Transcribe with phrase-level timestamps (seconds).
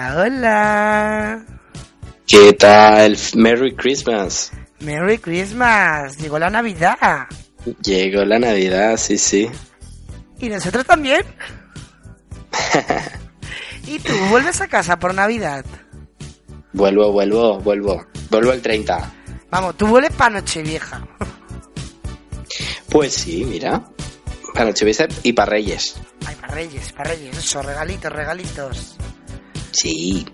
[0.00, 1.44] Hola, hola.
[2.26, 3.18] ¿Qué tal?
[3.34, 4.50] Merry Christmas.
[4.78, 6.16] Merry Christmas.
[6.16, 7.26] Llegó la Navidad.
[7.82, 9.50] Llegó la Navidad, sí, sí.
[10.38, 11.20] ¿Y nosotros también?
[13.86, 15.66] ¿Y tú vuelves a casa por Navidad?
[16.72, 18.06] Vuelvo, vuelvo, vuelvo.
[18.30, 19.12] Vuelvo el 30.
[19.50, 21.06] Vamos, tú vuelves para Nochevieja.
[22.88, 23.84] Pues sí, mira.
[24.54, 25.96] Para Nochevieja y para Reyes.
[26.24, 27.36] Ay, para Reyes, para Reyes.
[27.36, 28.96] Eso, regalitos, regalitos.
[29.72, 30.26] Sí.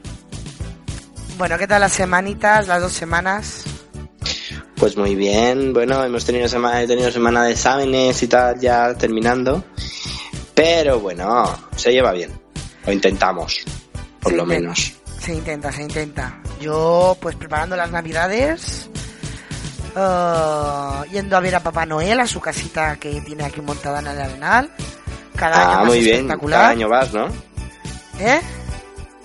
[1.39, 3.65] Bueno, ¿qué tal las semanitas, las dos semanas?
[4.77, 5.73] Pues muy bien.
[5.73, 9.65] Bueno, hemos tenido semana, he tenido semana de exámenes y tal, ya terminando.
[10.55, 11.45] Pero bueno,
[11.77, 12.31] se lleva bien.
[12.87, 13.65] Lo intentamos,
[14.21, 14.93] por Se lo intenta, menos.
[15.21, 16.41] Se intenta, se intenta.
[16.61, 18.89] Yo, pues preparando las navidades,
[19.95, 24.07] ah, yendo a ver a Papá Noel a su casita que tiene aquí montada en
[24.07, 24.71] el Arenal.
[25.35, 26.17] Cada año Ah, más muy bien.
[26.17, 26.61] espectacular.
[26.61, 27.27] Cada año vas, ¿no?
[28.21, 28.41] ¿Eh?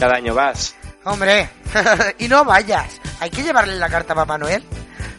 [0.02, 0.74] Cada año vas.
[1.04, 1.48] Hombre,
[2.18, 3.00] y no vayas.
[3.20, 4.64] Hay que llevarle la carta a Papá Noel.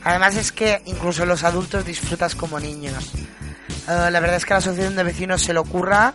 [0.02, 3.12] Además es que incluso los adultos disfrutas como niños.
[3.88, 6.14] Eh, la verdad es que la asociación de vecinos se lo ocurra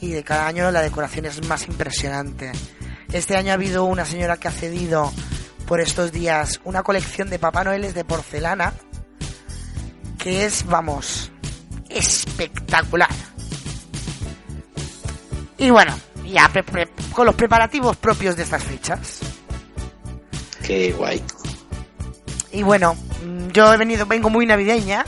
[0.00, 2.50] y de cada año la decoración es más impresionante.
[3.12, 5.12] Este año ha habido una señora que ha cedido
[5.68, 8.72] por estos días una colección de Papá Noeles de porcelana
[10.18, 11.30] que es, vamos,
[11.88, 13.08] espectacular.
[15.58, 15.94] Y bueno,
[16.30, 19.20] ya pre- pre- con los preparativos propios de estas fechas.
[20.66, 21.22] Qué guay.
[22.52, 25.04] Y bueno, mm, yo he venido, vengo muy navideña,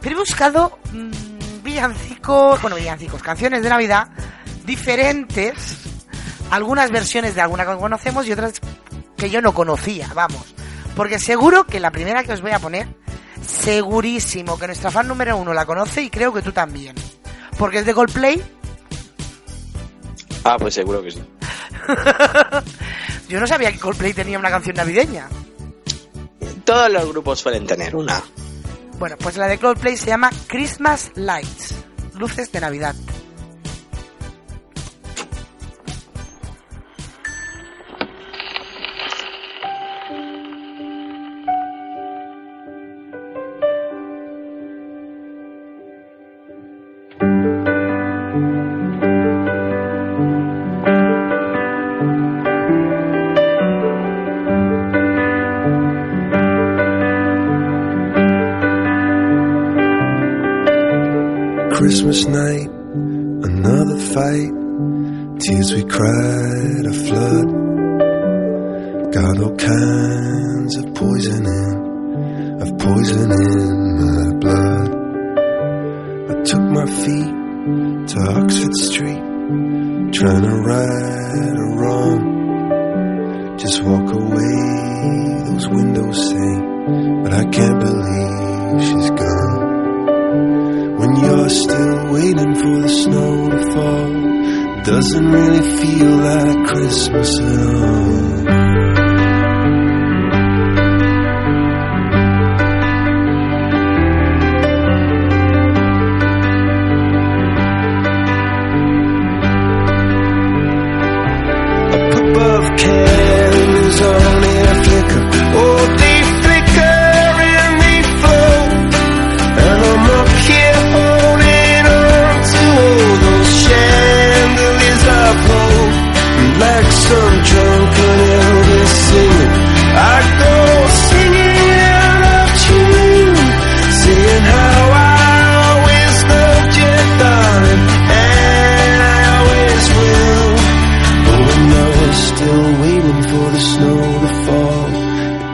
[0.00, 4.08] pero he buscado mm, villancicos, bueno, villancicos, canciones de Navidad
[4.64, 5.78] diferentes,
[6.50, 8.54] algunas versiones de alguna que conocemos y otras
[9.16, 10.54] que yo no conocía, vamos.
[10.94, 12.86] Porque seguro que la primera que os voy a poner,
[13.44, 16.94] segurísimo que nuestra fan número uno la conoce y creo que tú también.
[17.58, 18.42] Porque es de Coldplay.
[20.44, 21.22] Ah, pues seguro que sí.
[23.28, 25.28] Yo no sabía que Coldplay tenía una canción navideña.
[26.64, 28.22] Todos los grupos suelen tener una.
[28.98, 31.74] Bueno, pues la de Coldplay se llama Christmas Lights,
[32.14, 32.94] luces de Navidad.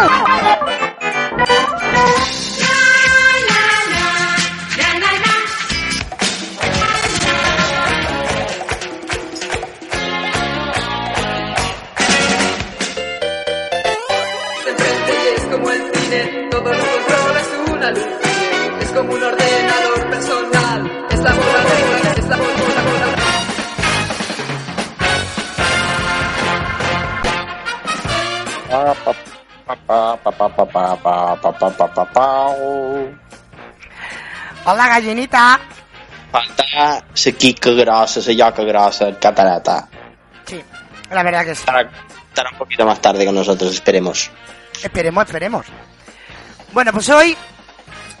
[0.00, 0.27] Oh!
[35.00, 35.60] Gallinita.
[36.30, 37.04] Falta la
[37.36, 39.88] quica grossa, la lloca grossa, el catarata.
[40.46, 40.62] Sí,
[41.10, 41.60] la verdad que sí.
[41.60, 41.90] Estará,
[42.28, 44.30] estará un poquito más tarde con nosotros, esperemos.
[44.82, 45.66] Esperemos, esperemos.
[46.72, 47.36] Bueno, pues hoy,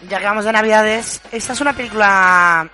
[0.08, 2.70] ya que vamos de Navidades, esta es una película...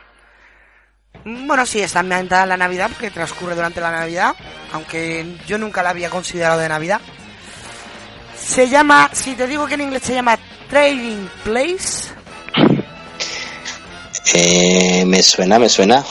[1.25, 4.35] Bueno, sí, está ambientada en la Navidad, porque transcurre durante la Navidad,
[4.73, 7.01] aunque yo nunca la había considerado de Navidad.
[8.37, 12.13] Se llama, si te digo que en inglés se llama Trading Place,
[14.33, 16.03] Eh, me suena, me suena.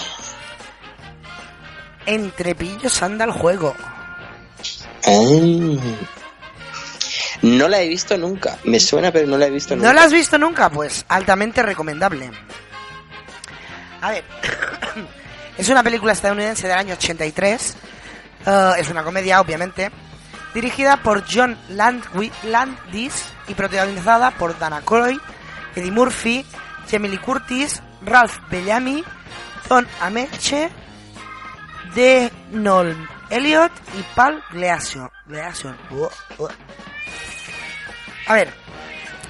[2.05, 3.75] entre pillos anda el juego.
[5.05, 5.79] Ah.
[7.41, 8.57] No la he visto nunca.
[8.63, 9.87] Me suena, pero no la he visto nunca.
[9.87, 10.69] ¿No la has visto nunca?
[10.69, 12.31] Pues altamente recomendable.
[14.01, 14.23] A ver,
[15.57, 17.75] es una película estadounidense del año 83.
[18.45, 19.91] eh, es una comedia, obviamente.
[20.53, 25.19] Dirigida por John Landwi- Landis y protagonizada por Dana Croy,
[25.75, 26.45] Eddie Murphy,
[26.91, 29.03] Jamie Lee Curtis, Ralph Bellamy,
[29.67, 30.69] Tom Ameche,
[31.95, 35.09] Denon Elliot y Paul Gleason.
[35.27, 35.77] Gleason.
[35.91, 36.07] Uh,
[36.39, 36.47] uh.
[38.27, 38.53] A ver,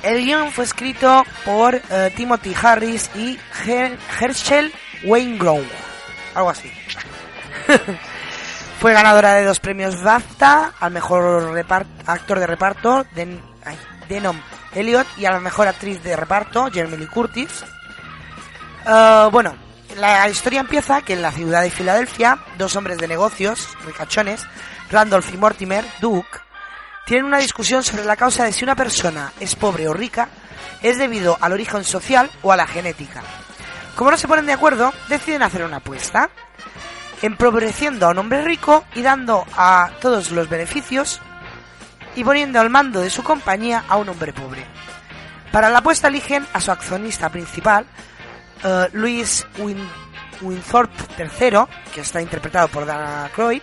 [0.04, 4.72] el guion fue escrito por eh, Timothy Harris y Her- Herschel
[5.04, 5.68] Weingrove.
[6.36, 6.72] Algo así.
[8.80, 11.58] fue ganadora de dos premios BAFTA al mejor
[12.06, 13.78] actor de reparto, Den ay,
[14.10, 14.42] Denon
[14.76, 17.64] Elliot, y a la mejor actriz de reparto, Jeremy Lee Curtis.
[18.86, 19.56] Eh, bueno,
[19.98, 24.46] la historia empieza que en la ciudad de Filadelfia, dos hombres de negocios, ricachones,
[24.92, 26.40] Randolph y Mortimer, Duke,
[27.06, 30.30] tienen una discusión sobre la causa de si una persona es pobre o rica
[30.82, 33.22] es debido al origen social o a la genética.
[33.96, 36.30] Como no se ponen de acuerdo, deciden hacer una apuesta,
[37.22, 41.22] empobreciendo a un hombre rico y dando a todos los beneficios
[42.16, 44.66] y poniendo al mando de su compañía a un hombre pobre.
[45.52, 47.86] Para la apuesta eligen a su accionista principal,
[48.64, 49.90] eh, Louis Win-
[50.42, 51.60] Winthorpe III,
[51.94, 53.62] que está interpretado por Dana Croy,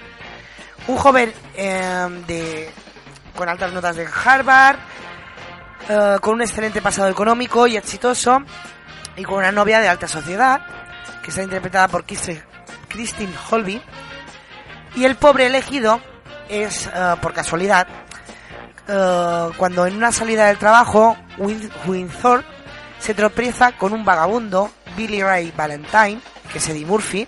[0.87, 2.71] un joven eh, de,
[3.37, 4.79] con altas notas de Harvard,
[5.89, 8.43] eh, con un excelente pasado económico y exitoso,
[9.17, 10.61] y con una novia de alta sociedad,
[11.23, 12.41] que está interpretada por Christi-
[12.89, 13.83] Christine Holby,
[14.97, 16.01] y el pobre elegido
[16.49, 17.87] es, eh, por casualidad,
[19.57, 22.45] cuando en una salida del trabajo, Win- Winthorpe
[22.99, 24.69] se tropieza con un vagabundo,
[25.01, 26.21] Billy Ray Valentine,
[26.53, 27.27] que es Eddie Murphy,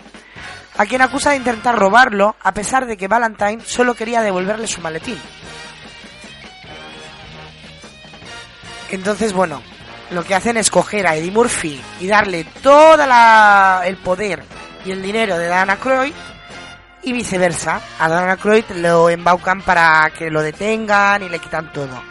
[0.77, 4.79] a quien acusa de intentar robarlo a pesar de que Valentine solo quería devolverle su
[4.79, 5.17] maletín.
[8.91, 9.63] Entonces, bueno,
[10.11, 13.03] lo que hacen es coger a Eddie Murphy y darle todo
[13.83, 14.43] el poder
[14.85, 16.13] y el dinero de Dana Croyd
[17.01, 17.81] y viceversa.
[17.97, 22.03] A Dana Croyd lo embaucan para que lo detengan y le quitan todo.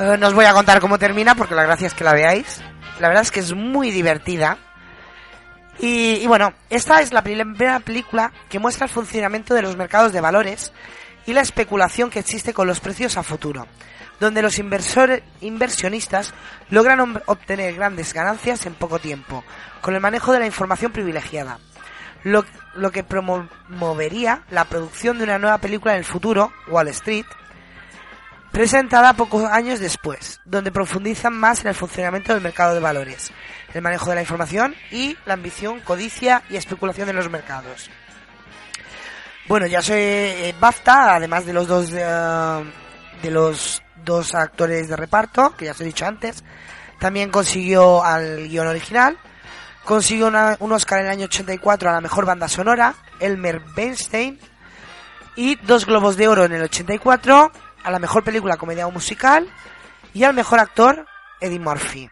[0.00, 2.60] Eh, no os voy a contar cómo termina porque la gracia es que la veáis.
[3.00, 4.58] La verdad es que es muy divertida.
[5.78, 10.20] Y, bueno, esta es la primera película que muestra el funcionamiento de los mercados de
[10.20, 10.74] valores
[11.24, 13.66] y la especulación que existe con los precios a futuro,
[14.20, 16.34] donde los inversores, inversionistas
[16.68, 19.42] logran obtener grandes ganancias en poco tiempo,
[19.80, 21.58] con el manejo de la información privilegiada,
[22.24, 27.26] lo, lo que promovería la producción de una nueva película en el futuro, Wall Street,
[28.52, 33.30] presentada pocos años después, donde profundizan más en el funcionamiento del mercado de valores,
[33.74, 37.90] el manejo de la información y la ambición, codicia y especulación en los mercados.
[39.48, 42.64] Bueno, ya soy eh, BAFTA, además de los dos eh,
[43.22, 46.42] de los dos actores de reparto, que ya os he dicho antes,
[46.98, 49.18] también consiguió al guion original,
[49.84, 54.38] consiguió una- un Oscar en el año 84 a la mejor banda sonora, Elmer Bernstein,
[55.36, 57.50] y dos Globos de Oro en el 84
[57.82, 59.48] a la mejor película comedia o musical
[60.14, 61.06] y al mejor actor
[61.40, 62.10] Eddie Murphy.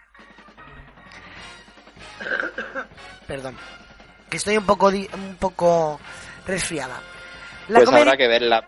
[3.26, 3.56] Perdón,
[4.30, 6.00] que estoy un poco un poco
[6.46, 7.00] resfriada.
[7.68, 8.64] La pues comedia- habrá que verla.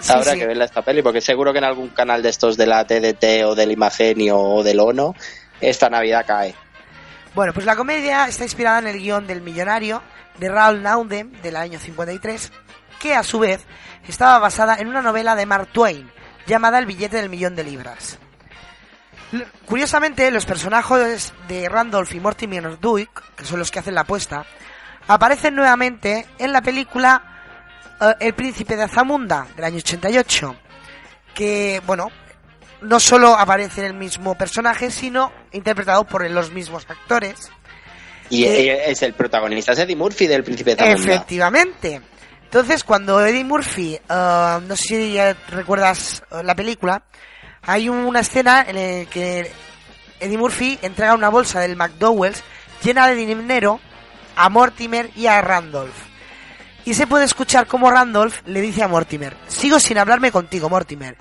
[0.00, 0.38] Sí, habrá sí.
[0.38, 3.44] que verla esta peli, porque seguro que en algún canal de estos de la TDT
[3.44, 5.14] o del Imagenio o del ONO,
[5.60, 6.54] esta Navidad cae.
[7.34, 10.02] Bueno, pues la comedia está inspirada en el guion del millonario
[10.38, 12.52] de Raoul Naudem del año 53,
[12.98, 13.64] que a su vez
[14.08, 16.10] estaba basada en una novela de Mark Twain
[16.46, 18.18] llamada El billete del millón de libras.
[19.64, 24.44] Curiosamente, los personajes de Randolph y Mortimer Duke, que son los que hacen la apuesta,
[25.08, 27.22] aparecen nuevamente en la película
[28.00, 30.54] eh, El príncipe de Azamunda del año 88,
[31.34, 32.08] que, bueno,
[32.82, 37.50] no solo aparece el mismo personaje, sino interpretado por los mismos actores.
[38.28, 41.14] Y Eh, es el protagonista, es Eddie Murphy del Príncipe de Zamunda.
[41.14, 42.02] Efectivamente.
[42.52, 45.18] Entonces, cuando Eddie Murphy, eh, no sé si
[45.48, 47.02] recuerdas eh, la película,
[47.62, 49.50] hay una escena en la que
[50.20, 52.44] Eddie Murphy entrega una bolsa del McDowell's
[52.84, 53.80] llena de dinero
[54.36, 55.96] a Mortimer y a Randolph.
[56.84, 61.16] Y se puede escuchar como Randolph le dice a Mortimer, sigo sin hablarme contigo, Mortimer.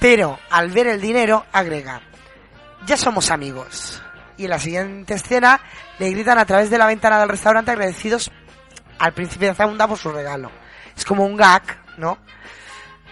[0.00, 2.00] Pero al ver el dinero, agrega,
[2.86, 4.00] ya somos amigos.
[4.38, 5.60] Y en la siguiente escena
[5.98, 8.30] le gritan a través de la ventana del restaurante agradecidos
[8.98, 10.50] al príncipe de Zamunda por su regalo.
[10.96, 11.62] Es como un gag,
[11.96, 12.18] ¿no?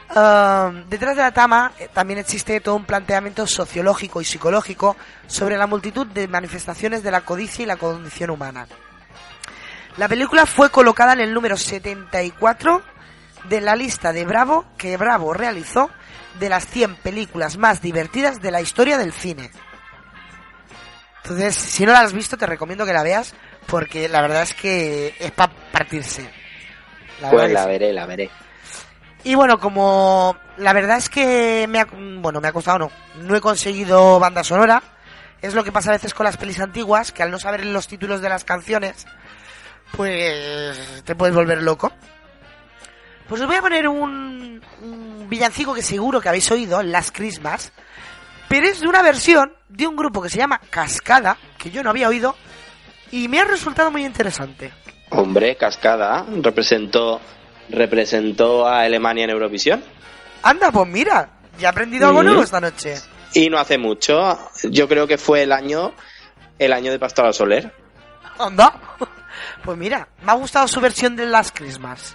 [0.08, 5.66] Detrás de la trama eh, también existe todo un planteamiento sociológico y psicológico sobre la
[5.66, 8.66] multitud de manifestaciones de la codicia y la condición humana.
[9.96, 12.82] La película fue colocada en el número 74
[13.48, 15.90] de la lista de Bravo que Bravo realizó
[16.38, 19.50] de las 100 películas más divertidas de la historia del cine.
[21.22, 23.34] Entonces, si no la has visto, te recomiendo que la veas
[23.66, 26.28] porque la verdad es que es para partirse.
[27.20, 28.30] La Pues la veré, la veré.
[29.24, 32.90] Y bueno, como la verdad es que me ha, bueno, me ha costado no,
[33.22, 34.82] no he conseguido banda sonora.
[35.42, 37.88] Es lo que pasa a veces con las pelis antiguas, que al no saber los
[37.88, 39.06] títulos de las canciones,
[39.92, 41.92] pues te puedes volver loco.
[43.28, 47.72] Pues os voy a poner un, un villancico que seguro que habéis oído, Las Christmas,
[48.48, 51.90] pero es de una versión de un grupo que se llama Cascada, que yo no
[51.90, 52.36] había oído,
[53.12, 54.72] y me ha resultado muy interesante.
[55.10, 57.20] Hombre, Cascada representó
[57.68, 59.82] representó a Alemania en Eurovisión
[60.42, 62.24] Anda, pues mira, ya he aprendido algo Mm.
[62.26, 62.94] nuevo esta noche.
[63.34, 64.38] y no hace mucho.
[64.64, 65.92] Yo creo que fue el año
[66.58, 67.72] el año de Pastora Soler.
[68.38, 68.72] Anda.
[69.64, 72.14] Pues mira, me ha gustado su versión de Las Christmas.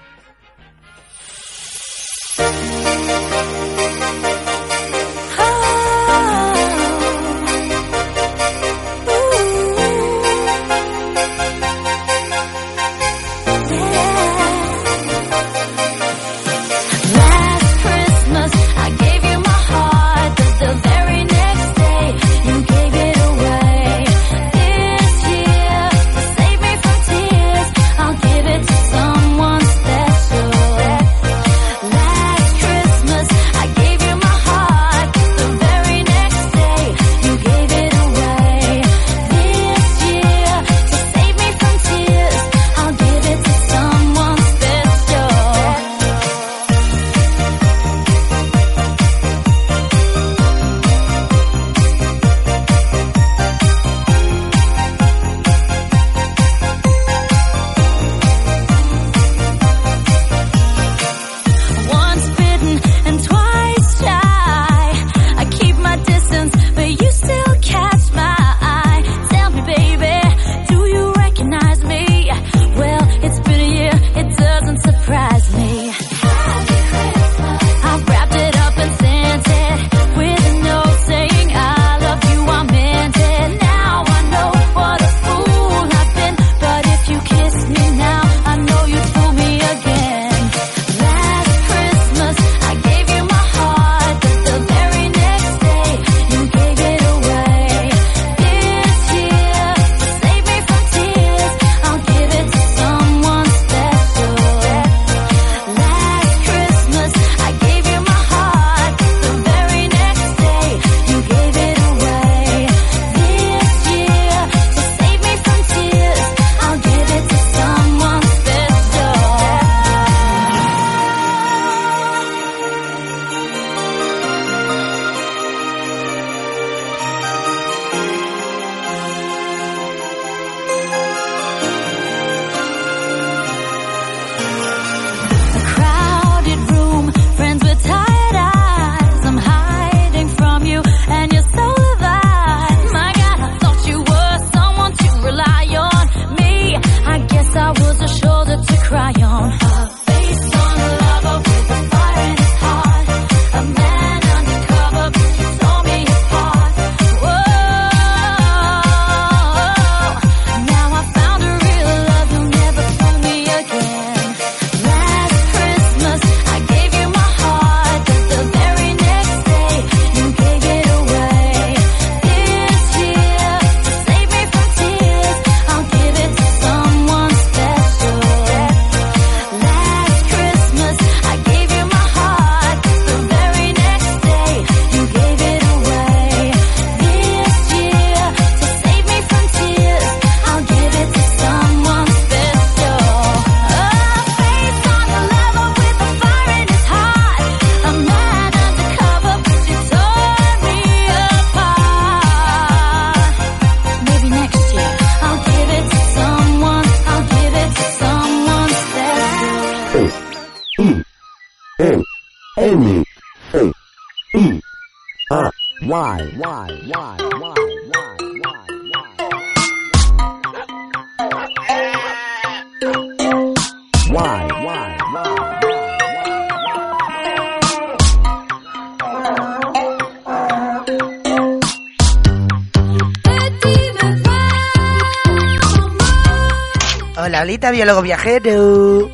[237.71, 239.09] Hola, Olita, biólogo viajero.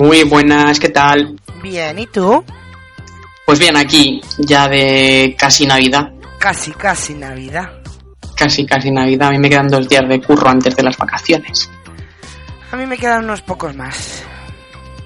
[0.00, 1.38] Muy buenas, ¿qué tal?
[1.62, 2.44] Bien, ¿y tú?
[3.46, 7.70] Pues bien, aquí ya de casi Navidad, Casi, casi Navidad.
[8.36, 9.28] casi casi Navidad.
[9.28, 11.70] A mí me quedan dos días de curro antes de las vacaciones.
[12.72, 14.24] A mí me quedan unos pocos más.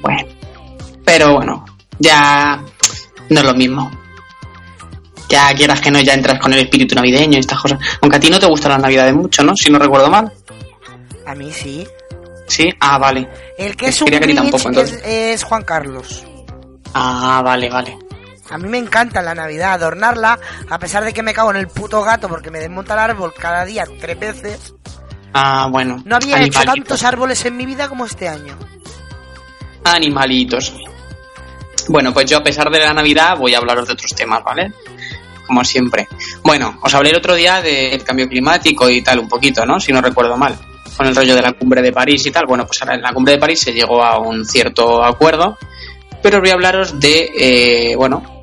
[0.00, 0.22] Bueno,
[1.04, 1.64] pero bueno,
[1.98, 2.58] ya
[3.28, 3.90] no es lo mismo.
[5.28, 7.78] Ya quieras que no, ya entras con el espíritu navideño y estas cosas.
[8.00, 9.54] Aunque a ti no te gustan las navidades mucho, ¿no?
[9.54, 10.32] Si no recuerdo mal.
[11.26, 11.86] A mí sí.
[12.48, 13.28] Sí, ah, vale.
[13.56, 15.02] El que es un que tampoco, es, entonces.
[15.04, 16.26] es Juan Carlos.
[16.94, 17.96] Ah, vale, vale.
[18.50, 20.38] A mí me encanta la Navidad, adornarla,
[20.70, 23.34] a pesar de que me cago en el puto gato porque me desmonta el árbol
[23.38, 24.74] cada día tres veces.
[25.34, 26.02] Ah, bueno.
[26.06, 28.58] No había hecho tantos árboles en mi vida como este año.
[29.84, 30.74] Animalitos.
[31.88, 34.72] Bueno, pues yo a pesar de la Navidad voy a hablaros de otros temas, ¿vale?
[35.46, 36.08] Como siempre.
[36.42, 39.78] Bueno, os hablé el otro día del cambio climático y tal, un poquito, ¿no?
[39.78, 40.58] Si no recuerdo mal.
[40.98, 42.44] Con el rollo de la cumbre de París y tal.
[42.46, 45.56] Bueno, pues ahora en la cumbre de París se llegó a un cierto acuerdo.
[46.20, 48.38] Pero voy a hablaros de, eh, bueno,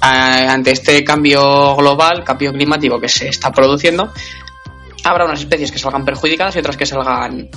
[0.00, 4.12] ante este cambio global, cambio climático que se está produciendo,
[5.04, 7.48] habrá unas especies que salgan perjudicadas y otras que salgan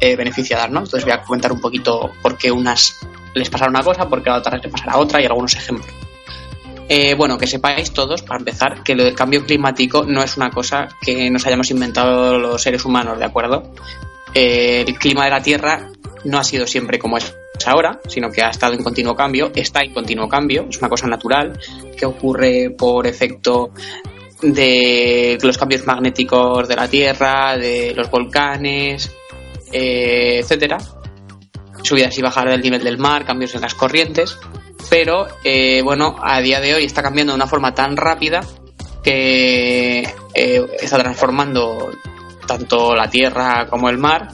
[0.00, 0.80] eh, beneficiadas, ¿no?
[0.80, 2.94] Entonces voy a comentar un poquito por qué unas
[3.34, 5.88] les pasará una cosa, por qué a otras les pasará otra y algunos ejemplos.
[6.88, 10.50] Eh, bueno, que sepáis todos, para empezar, que lo del cambio climático no es una
[10.50, 13.74] cosa que nos hayamos inventado los seres humanos, ¿de acuerdo?
[14.34, 15.90] Eh, el clima de la Tierra
[16.24, 19.82] no ha sido siempre como es ahora, sino que ha estado en continuo cambio, está
[19.82, 21.58] en continuo cambio, es una cosa natural.
[21.96, 23.72] Que ocurre por efecto
[24.40, 29.10] de los cambios magnéticos de la Tierra, de los volcanes,
[29.72, 30.78] eh, etcétera,
[31.82, 34.38] subidas y bajadas del nivel del mar, cambios en las corrientes,
[34.90, 38.40] pero eh, bueno, a día de hoy está cambiando de una forma tan rápida
[39.02, 40.00] que
[40.34, 41.90] eh, está transformando
[42.46, 44.28] tanto la tierra como el mar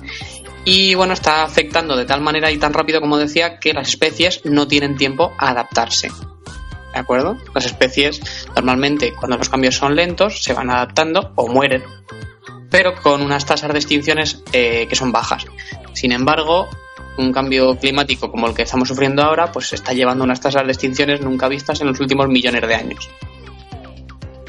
[0.64, 4.40] y bueno, está afectando de tal manera y tan rápido como decía que las especies
[4.44, 6.10] no tienen tiempo a adaptarse.
[6.92, 7.36] ¿De acuerdo?
[7.54, 8.20] Las especies
[8.54, 11.82] normalmente cuando los cambios son lentos se van adaptando o mueren,
[12.70, 15.44] pero con unas tasas de extinciones eh, que son bajas.
[15.92, 16.68] Sin embargo,
[17.16, 20.72] un cambio climático como el que estamos sufriendo ahora, pues está llevando unas tasas de
[20.72, 23.08] extinciones nunca vistas en los últimos millones de años.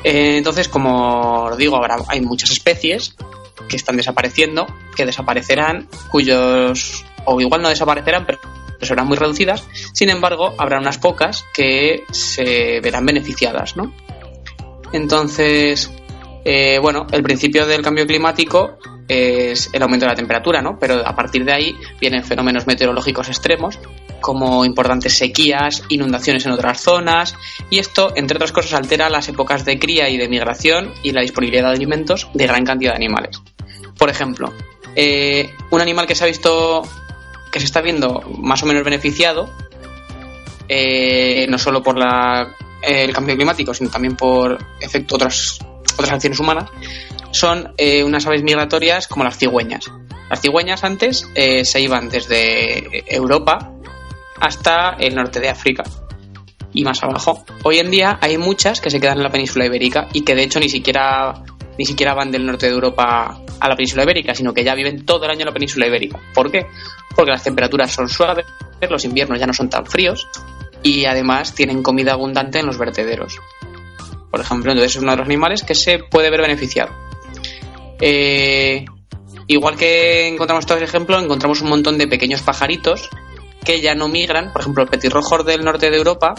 [0.04, 3.16] Eh, entonces, como os digo, ahora hay muchas especies
[3.68, 8.40] que están desapareciendo, que desaparecerán, cuyos, o igual no desaparecerán, pero
[8.82, 9.66] serán muy reducidas.
[9.94, 13.94] Sin embargo, habrá unas pocas que se verán beneficiadas, ¿no?
[14.94, 15.92] Entonces,
[16.44, 20.78] eh, bueno, el principio del cambio climático es el aumento de la temperatura, ¿no?
[20.80, 23.80] Pero a partir de ahí vienen fenómenos meteorológicos extremos,
[24.22, 27.36] como importantes sequías, inundaciones en otras zonas,
[27.70, 31.22] y esto, entre otras cosas, altera las épocas de cría y de migración y la
[31.22, 33.42] disponibilidad de alimentos de gran cantidad de animales.
[33.98, 34.52] Por ejemplo,
[34.96, 36.82] eh, un animal que se ha visto,
[37.52, 39.50] que se está viendo más o menos beneficiado,
[40.68, 45.60] eh, no solo por la, el cambio climático, sino también por efecto otras,
[45.94, 46.70] otras acciones humanas,
[47.36, 49.92] son eh, unas aves migratorias como las cigüeñas.
[50.30, 53.72] Las cigüeñas antes eh, se iban desde Europa
[54.40, 55.84] hasta el norte de África
[56.74, 57.44] y más abajo.
[57.64, 60.44] Hoy en día hay muchas que se quedan en la península ibérica y que de
[60.44, 61.44] hecho ni siquiera
[61.78, 65.06] ni siquiera van del norte de Europa a la península ibérica, sino que ya viven
[65.06, 66.20] todo el año en la península ibérica.
[66.34, 66.68] ¿Por qué?
[67.16, 68.46] Porque las temperaturas son suaves,
[68.90, 70.26] los inviernos ya no son tan fríos
[70.84, 73.38] y además tienen comida abundante en los vertederos.
[74.32, 77.05] Por ejemplo, entonces es uno de los animales que se puede ver beneficiado.
[78.00, 78.86] Eh,
[79.48, 83.10] igual que encontramos todos ejemplos, encontramos un montón de pequeños pajaritos
[83.64, 84.52] que ya no migran.
[84.52, 86.36] Por ejemplo, el petirrojo del norte de Europa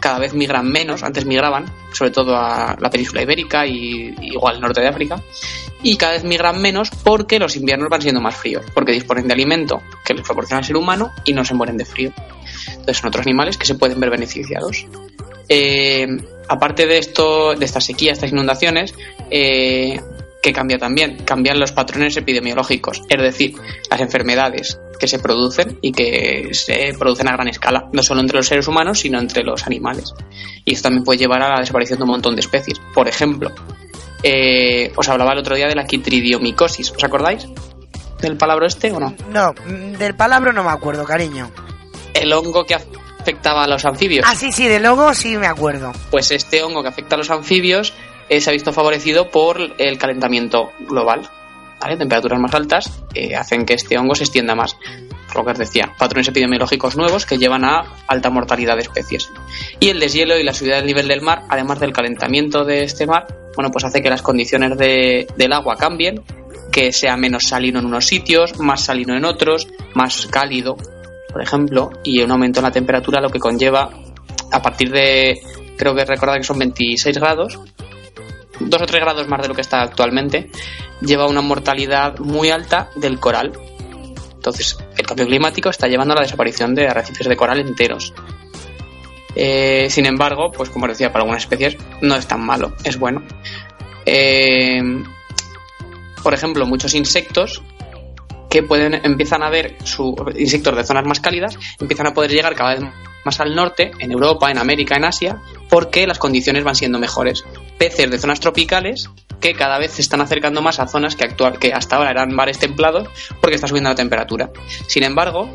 [0.00, 1.02] cada vez migran menos.
[1.02, 5.22] Antes migraban, sobre todo a la península ibérica y igual al norte de África.
[5.82, 9.34] Y cada vez migran menos porque los inviernos van siendo más fríos, porque disponen de
[9.34, 12.12] alimento que les proporciona el ser humano y no se mueren de frío.
[12.68, 14.86] Entonces son otros animales que se pueden ver beneficiados.
[15.48, 16.06] Eh,
[16.48, 18.94] aparte de esto, de esta sequía, estas inundaciones,
[19.30, 20.00] eh,
[20.42, 21.18] ¿qué cambia también?
[21.24, 23.54] Cambian los patrones epidemiológicos, es decir,
[23.90, 28.36] las enfermedades que se producen y que se producen a gran escala, no solo entre
[28.36, 30.14] los seres humanos, sino entre los animales.
[30.64, 32.80] Y esto también puede llevar a la desaparición de un montón de especies.
[32.94, 33.50] Por ejemplo,
[34.22, 37.46] eh, os hablaba el otro día de la quitridiomicosis, ¿os acordáis?
[38.20, 39.14] ¿Del palabra este o no?
[39.32, 41.50] No, mm, del palabra no me acuerdo, cariño.
[42.12, 44.26] El hongo que afectaba a los anfibios.
[44.28, 45.92] Ah, sí, sí, de logo sí me acuerdo.
[46.10, 47.94] Pues este hongo que afecta a los anfibios
[48.30, 51.28] eh, se ha visto favorecido por el calentamiento global.
[51.80, 51.96] ¿vale?
[51.96, 54.76] Temperaturas más altas eh, hacen que este hongo se extienda más.
[55.34, 59.30] Lo que os decía, patrones epidemiológicos nuevos que llevan a alta mortalidad de especies.
[59.78, 63.06] Y el deshielo y la subida del nivel del mar, además del calentamiento de este
[63.06, 66.22] mar, bueno, pues hace que las condiciones de- del agua cambien,
[66.72, 70.76] que sea menos salino en unos sitios, más salino en otros, más cálido,
[71.32, 73.88] por ejemplo, y un aumento en la temperatura, lo que conlleva
[74.52, 75.40] a partir de,
[75.76, 77.58] creo que recordar que son 26 grados,
[78.60, 80.50] dos o tres grados más de lo que está actualmente,
[81.00, 83.52] lleva una mortalidad muy alta del coral.
[84.34, 88.14] Entonces, el cambio climático está llevando a la desaparición de arrecifes de coral enteros.
[89.34, 93.22] Eh, sin embargo, pues como decía, para algunas especies no es tan malo, es bueno.
[94.06, 94.80] Eh,
[96.22, 97.62] por ejemplo, muchos insectos
[98.50, 102.54] que pueden empiezan a ver su insectos de zonas más cálidas empiezan a poder llegar
[102.56, 102.82] cada vez
[103.24, 107.44] más al norte, en Europa, en América, en Asia, porque las condiciones van siendo mejores.
[107.78, 111.58] Peces de zonas tropicales que cada vez se están acercando más a zonas que, actual,
[111.58, 113.08] que hasta ahora eran mares templados
[113.40, 114.50] porque está subiendo la temperatura.
[114.86, 115.50] Sin embargo,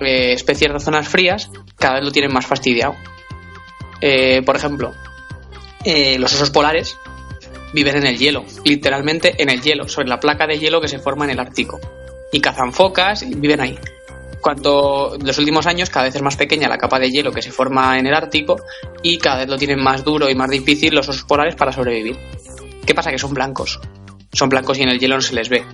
[0.00, 2.94] eh, especies de zonas frías cada vez lo tienen más fastidiado.
[4.00, 4.94] Eh, por ejemplo,
[5.84, 6.96] eh, los osos polares
[7.72, 10.98] viven en el hielo, literalmente en el hielo, sobre la placa de hielo que se
[10.98, 11.80] forma en el Ártico.
[12.32, 13.78] Y cazan focas y viven ahí.
[14.40, 17.42] Cuanto en los últimos años cada vez es más pequeña la capa de hielo que
[17.42, 18.56] se forma en el Ártico
[19.02, 22.16] y cada vez lo tienen más duro y más difícil los osos polares para sobrevivir.
[22.86, 23.10] ¿Qué pasa?
[23.10, 23.80] Que son blancos.
[24.32, 25.64] Son blancos y en el hielo no se les ve.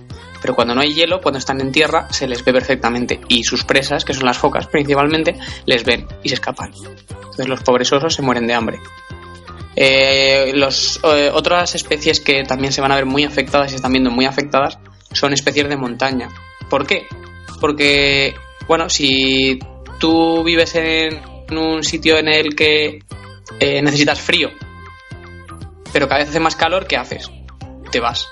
[0.41, 3.19] Pero cuando no hay hielo, cuando están en tierra, se les ve perfectamente.
[3.27, 6.71] Y sus presas, que son las focas principalmente, les ven y se escapan.
[7.09, 8.79] Entonces los pobres osos se mueren de hambre.
[9.75, 13.91] Eh, los, eh, otras especies que también se van a ver muy afectadas y están
[13.91, 14.79] viendo muy afectadas
[15.11, 16.29] son especies de montaña.
[16.69, 17.05] ¿Por qué?
[17.61, 18.35] Porque,
[18.67, 19.59] bueno, si
[19.99, 22.99] tú vives en un sitio en el que
[23.59, 24.51] eh, necesitas frío,
[25.93, 27.31] pero cada vez hace más calor, ¿qué haces?
[27.91, 28.27] Te vas.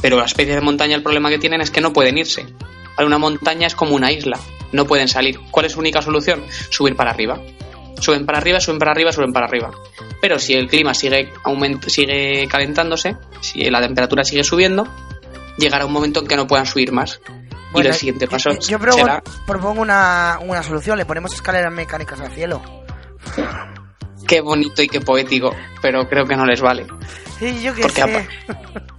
[0.00, 2.46] Pero las especies de montaña el problema que tienen es que no pueden irse.
[2.98, 4.38] Una montaña es como una isla,
[4.72, 5.40] no pueden salir.
[5.50, 6.44] ¿Cuál es su única solución?
[6.70, 7.40] Subir para arriba.
[8.00, 9.70] Suben para arriba, suben para arriba, suben para arriba.
[10.20, 14.86] Pero si el clima sigue, aument sigue calentándose, si la temperatura sigue subiendo,
[15.56, 17.20] llegará un momento en que no puedan subir más.
[17.74, 21.72] Y el siguiente paso yo, yo propongo, será propongo una, una solución, le ponemos escaleras
[21.72, 22.62] mecánicas al cielo.
[24.26, 26.86] qué bonito y qué poético, pero creo que no les vale.
[27.38, 28.28] Sí, yo qué Porque sé.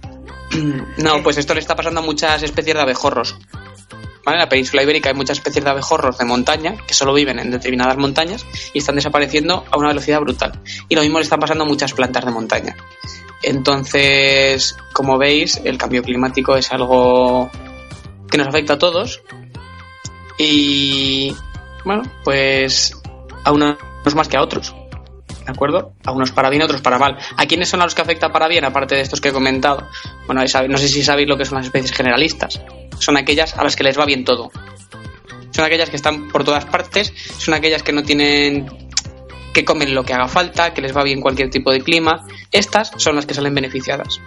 [0.98, 3.36] No, pues esto le está pasando a muchas especies de abejorros.
[4.24, 4.36] ¿Vale?
[4.36, 7.50] En la península ibérica hay muchas especies de abejorros de montaña que solo viven en
[7.50, 10.60] determinadas montañas y están desapareciendo a una velocidad brutal.
[10.88, 12.76] Y lo mismo le está pasando a muchas plantas de montaña.
[13.42, 17.50] Entonces, como veis, el cambio climático es algo
[18.30, 19.22] que nos afecta a todos.
[20.38, 21.34] Y
[21.84, 22.96] bueno, pues
[23.44, 23.78] a unos
[24.14, 24.74] más que a otros.
[25.44, 25.94] ¿De acuerdo?
[26.04, 27.16] A unos para bien, a otros para mal.
[27.36, 29.88] ¿A quiénes son a los que afecta para bien, aparte de estos que he comentado?
[30.26, 32.60] Bueno, no sé si sabéis lo que son las especies generalistas.
[32.98, 34.50] Son aquellas a las que les va bien todo.
[35.50, 38.68] Son aquellas que están por todas partes, son aquellas que no tienen
[39.54, 42.26] que comen lo que haga falta, que les va bien cualquier tipo de clima.
[42.52, 44.20] Estas son las que salen beneficiadas.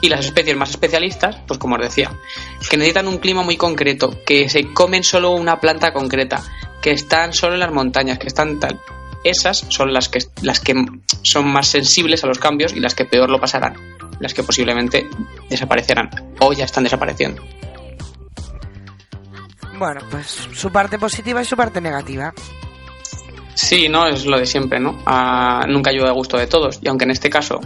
[0.00, 2.10] Y las especies más especialistas, pues como os decía,
[2.68, 6.42] que necesitan un clima muy concreto, que se comen solo una planta concreta,
[6.82, 8.80] que están solo en las montañas, que están tal.
[9.24, 10.74] Esas son las que, las que
[11.22, 13.74] son más sensibles a los cambios y las que peor lo pasarán,
[14.20, 15.08] las que posiblemente
[15.48, 17.42] desaparecerán o ya están desapareciendo.
[19.78, 22.32] Bueno, pues su parte positiva y su parte negativa.
[23.54, 24.98] Sí, no, es lo de siempre, ¿no?
[25.06, 26.80] Ah, nunca llueve a gusto de todos.
[26.82, 27.60] Y aunque en este caso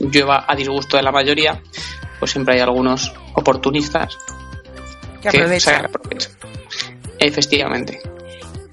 [0.00, 1.60] llueva a disgusto de la mayoría,
[2.18, 4.16] pues siempre hay algunos oportunistas
[5.22, 5.70] Que que aprovecha.
[5.76, 6.30] sacan provecho.
[7.18, 8.00] Efectivamente.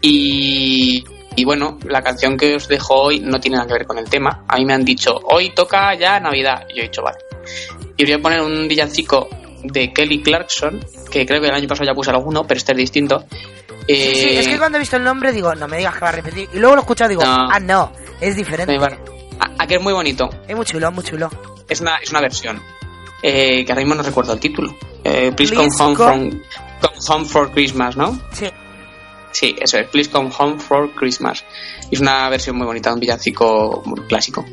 [0.01, 1.03] Y,
[1.35, 4.09] y bueno, la canción que os dejo hoy no tiene nada que ver con el
[4.09, 4.43] tema.
[4.47, 6.65] A mí me han dicho, hoy toca ya Navidad.
[6.69, 7.17] Y yo he dicho, vale.
[7.97, 9.29] Y voy a poner un villancico
[9.63, 12.77] de Kelly Clarkson, que creo que el año pasado ya puse alguno, pero este es
[12.79, 13.23] distinto.
[13.87, 16.01] Sí, sí, Eh, es que cuando he visto el nombre digo, no me digas que
[16.01, 16.49] va a repetir.
[16.53, 17.47] Y luego lo he escuchado y digo, No.
[17.51, 18.73] ah, no, es diferente.
[18.73, 18.97] eh, bueno,
[19.41, 20.29] a, a que es muy bonito.
[20.47, 21.29] Es muy chulo, muy chulo.
[21.67, 22.61] Es una, es una versión.
[23.23, 24.75] Eh, que ahora mismo no recuerdo el título.
[25.03, 26.41] Eh, Please, Please come home come- from
[26.81, 28.19] come home for Christmas, ¿no?
[28.33, 28.47] Sí.
[29.31, 29.87] Sí, eso es.
[29.89, 31.43] Please come home for Christmas.
[31.89, 34.43] Es una versión muy bonita, un villancico muy clásico.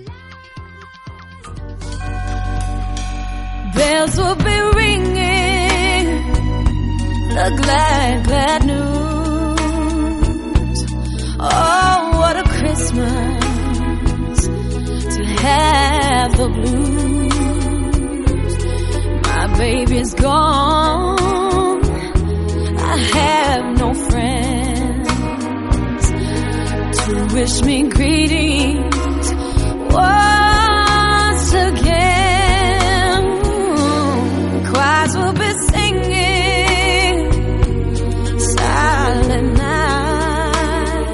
[3.75, 6.23] Bells will be ringing,
[7.35, 9.18] the glad, glad news.
[27.49, 28.97] Wish me greetings
[29.91, 33.23] once again.
[34.69, 37.17] Choirs will be singing
[38.39, 41.07] silent night.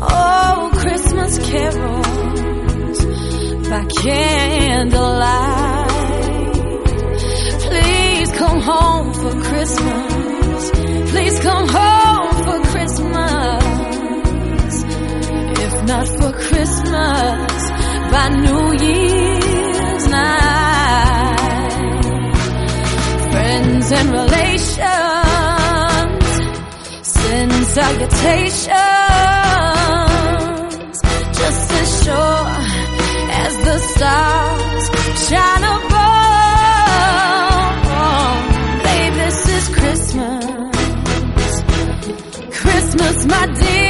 [0.00, 2.98] Oh, Christmas carols
[3.68, 5.40] by candlelight.
[7.66, 9.99] Please come home for Christmas.
[15.90, 17.62] Not for Christmas,
[18.12, 21.36] by New Year's night.
[23.32, 24.68] Friends and relations
[27.02, 28.70] send salutations
[31.40, 32.46] just as sure
[33.44, 34.84] as the stars
[35.26, 36.20] shine above.
[38.84, 40.44] Babe, this is Christmas.
[42.60, 43.89] Christmas, my dear.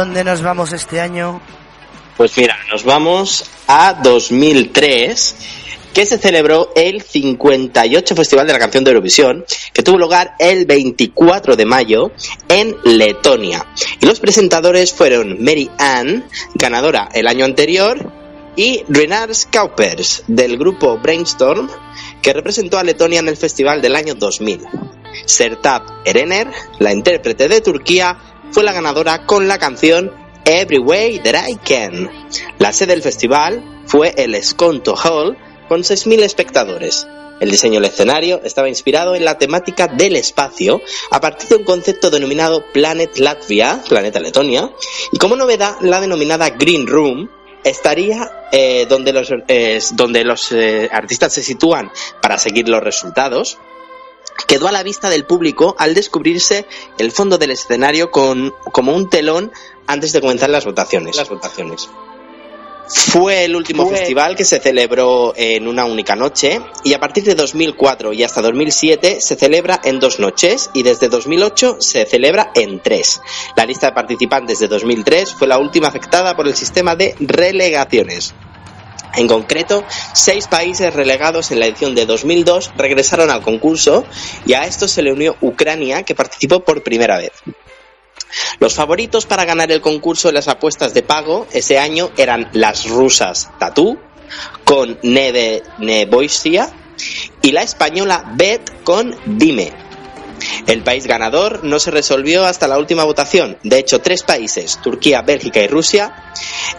[0.00, 1.42] ¿Dónde nos vamos este año?
[2.16, 5.36] Pues mira, nos vamos a 2003,
[5.92, 10.64] que se celebró el 58 Festival de la Canción de Eurovisión, que tuvo lugar el
[10.64, 12.12] 24 de mayo
[12.48, 13.66] en Letonia.
[14.00, 18.10] Y los presentadores fueron Mary Ann, ganadora el año anterior,
[18.56, 21.68] y Renard Kaupers, del grupo Brainstorm,
[22.22, 24.62] que representó a Letonia en el festival del año 2000.
[25.26, 30.12] Sertab Erener, la intérprete de Turquía, fue la ganadora con la canción
[30.44, 32.10] Every Way That I Can.
[32.58, 35.36] La sede del festival fue el Skonto Hall
[35.68, 37.06] con 6.000 espectadores.
[37.40, 41.64] El diseño del escenario estaba inspirado en la temática del espacio a partir de un
[41.64, 44.70] concepto denominado Planet Latvia, Planeta Letonia,
[45.10, 47.30] y como novedad la denominada Green Room
[47.64, 53.58] estaría eh, donde los, eh, donde los eh, artistas se sitúan para seguir los resultados
[54.46, 56.66] quedó a la vista del público al descubrirse
[56.98, 59.52] el fondo del escenario con, como un telón
[59.86, 61.16] antes de comenzar las votaciones.
[61.16, 61.88] Las votaciones.
[62.92, 67.36] Fue el último festival que se celebró en una única noche y a partir de
[67.36, 72.80] 2004 y hasta 2007 se celebra en dos noches y desde 2008 se celebra en
[72.80, 73.20] tres.
[73.54, 78.34] La lista de participantes de 2003 fue la última afectada por el sistema de relegaciones.
[79.16, 84.04] En concreto, seis países relegados en la edición de 2002 regresaron al concurso
[84.46, 87.32] y a esto se le unió Ucrania, que participó por primera vez.
[88.60, 92.88] Los favoritos para ganar el concurso de las apuestas de pago ese año eran las
[92.88, 93.98] rusas Tatú
[94.64, 96.70] con Neve Neboisia
[97.42, 99.89] y la española Bet con Dime.
[100.66, 103.56] El país ganador no se resolvió hasta la última votación.
[103.62, 106.32] De hecho, tres países, Turquía, Bélgica y Rusia,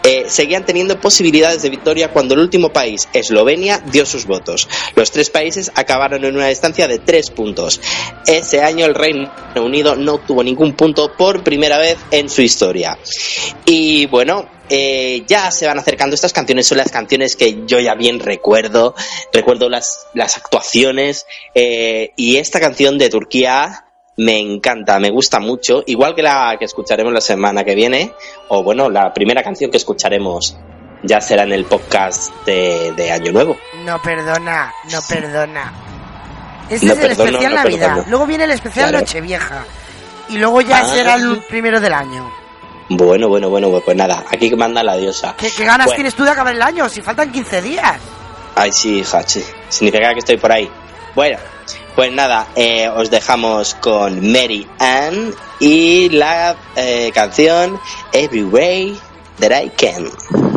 [0.04, 4.67] eh, seguían teniendo posibilidades de victoria cuando el último país, Eslovenia, dio sus votos.
[4.95, 7.82] Los tres países acabaron en una distancia de tres puntos.
[8.26, 12.97] Ese año el Reino Unido no obtuvo ningún punto por primera vez en su historia.
[13.65, 17.93] Y bueno, eh, ya se van acercando estas canciones, son las canciones que yo ya
[17.93, 18.95] bien recuerdo,
[19.34, 23.86] recuerdo las, las actuaciones eh, y esta canción de Turquía
[24.17, 28.13] me encanta, me gusta mucho, igual que la que escucharemos la semana que viene,
[28.49, 30.55] o bueno, la primera canción que escucharemos
[31.03, 33.57] ya será en el podcast de, de Año Nuevo.
[33.86, 35.73] No perdona, no perdona.
[36.69, 37.88] Este No es el perdono, especial no Navidad.
[37.88, 38.05] perdono.
[38.10, 38.99] Luego viene el especial Claro.
[39.05, 39.65] Nochevieja.
[40.29, 40.88] Y luego ya Ah.
[40.88, 42.31] será el primero del año.
[42.93, 45.34] Bueno, bueno, bueno, pues nada, aquí manda la diosa.
[45.38, 45.95] ¿Qué, qué ganas Bueno.
[45.95, 46.89] tienes tú de acabar el año?
[46.89, 47.97] Si faltan 15 días.
[48.56, 49.43] Ay, sí, hija, sí.
[49.69, 50.69] Significa que estoy por ahí.
[51.15, 51.38] Bueno,
[51.95, 57.80] pues nada, eh, os dejamos con Mary Ann y la eh, canción
[58.12, 58.99] Every Way
[59.39, 60.50] That I Can.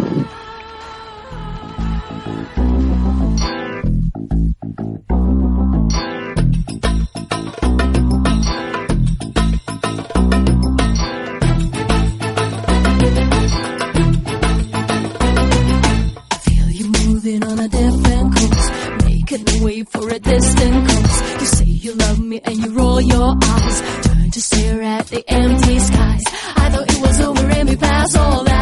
[19.65, 21.41] Way for a distant course.
[21.41, 25.25] You say you love me and you roll your eyes, turn to stare at the
[25.27, 26.23] empty skies.
[26.57, 28.54] I thought it was over and we passed all that.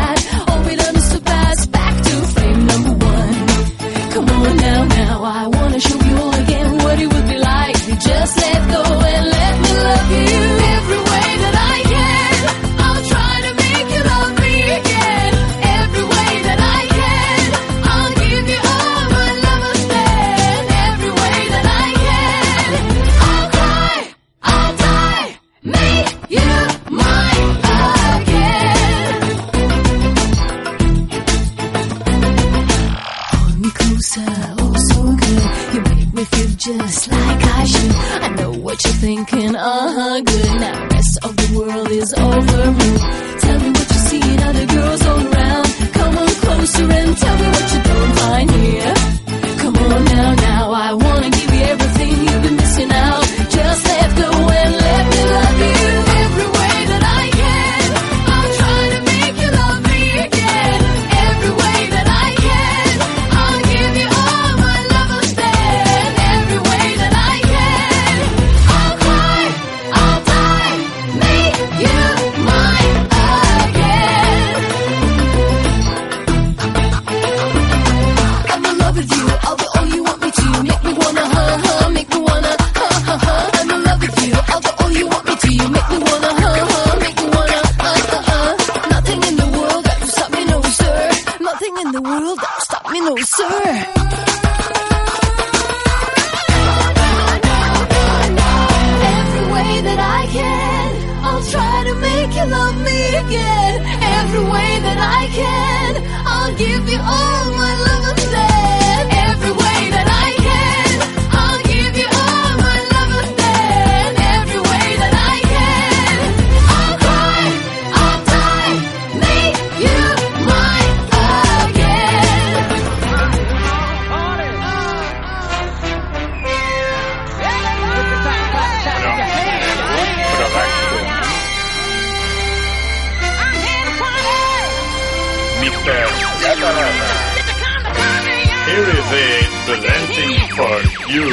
[138.83, 140.75] Here is it presenting for
[141.07, 141.27] you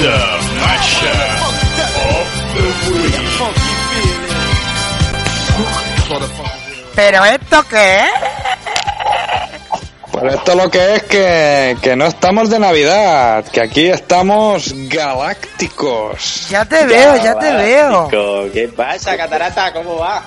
[0.00, 0.18] the
[0.56, 1.36] mashup
[2.08, 3.20] of the week.
[6.94, 8.10] ¿Pero esto qué es?
[10.12, 16.48] Pero esto lo que es que, que no estamos de Navidad, que aquí estamos galácticos.
[16.48, 18.08] Ya te veo, ya te veo.
[18.50, 19.74] ¿Qué pasa, Catarata?
[19.74, 20.22] ¿Cómo va?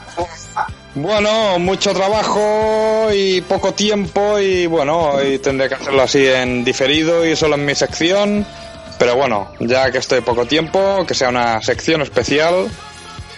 [0.96, 7.26] Bueno, mucho trabajo y poco tiempo y bueno, hoy tendré que hacerlo así en diferido
[7.26, 8.46] y solo en mi sección.
[8.98, 12.70] Pero bueno, ya que estoy poco tiempo, que sea una sección especial,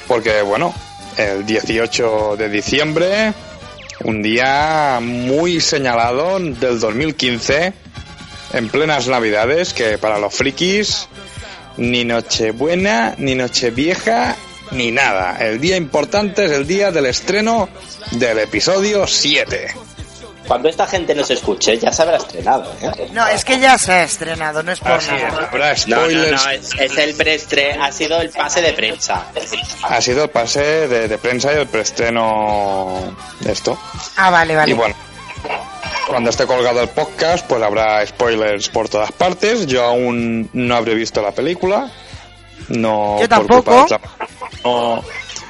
[0.07, 0.71] porque bueno,
[1.17, 3.33] el 18 de diciembre,
[4.03, 7.73] un día muy señalado del 2015,
[8.53, 11.07] en plenas navidades, que para los frikis,
[11.77, 14.35] ni Nochebuena, ni Nochevieja,
[14.71, 15.37] ni nada.
[15.39, 17.69] El día importante es el día del estreno
[18.11, 19.73] del episodio 7.
[20.47, 23.09] Cuando esta gente nos escuche, ya se habrá estrenado, ¿eh?
[23.11, 25.49] No, es que ya se ha estrenado, no es por Así nada.
[25.51, 26.45] habrá No, no, spoilers.
[26.45, 29.25] no, es, es el preestre, ha sido el pase de prensa.
[29.83, 33.77] Ha sido el pase de, de prensa y el preestreno de esto.
[34.15, 34.71] Ah, vale, vale.
[34.71, 34.95] Y bueno,
[36.07, 39.67] cuando esté colgado el podcast, pues habrá spoilers por todas partes.
[39.67, 41.91] Yo aún no habré visto la película.
[42.69, 43.63] No, Yo tampoco.
[43.63, 44.17] culpa del trabajo.
[44.63, 45.03] No,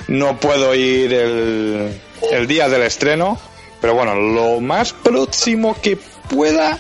[0.08, 2.02] no puedo ir el,
[2.32, 3.40] el día del estreno.
[3.82, 6.80] Pero bueno, lo más próximo que pueda,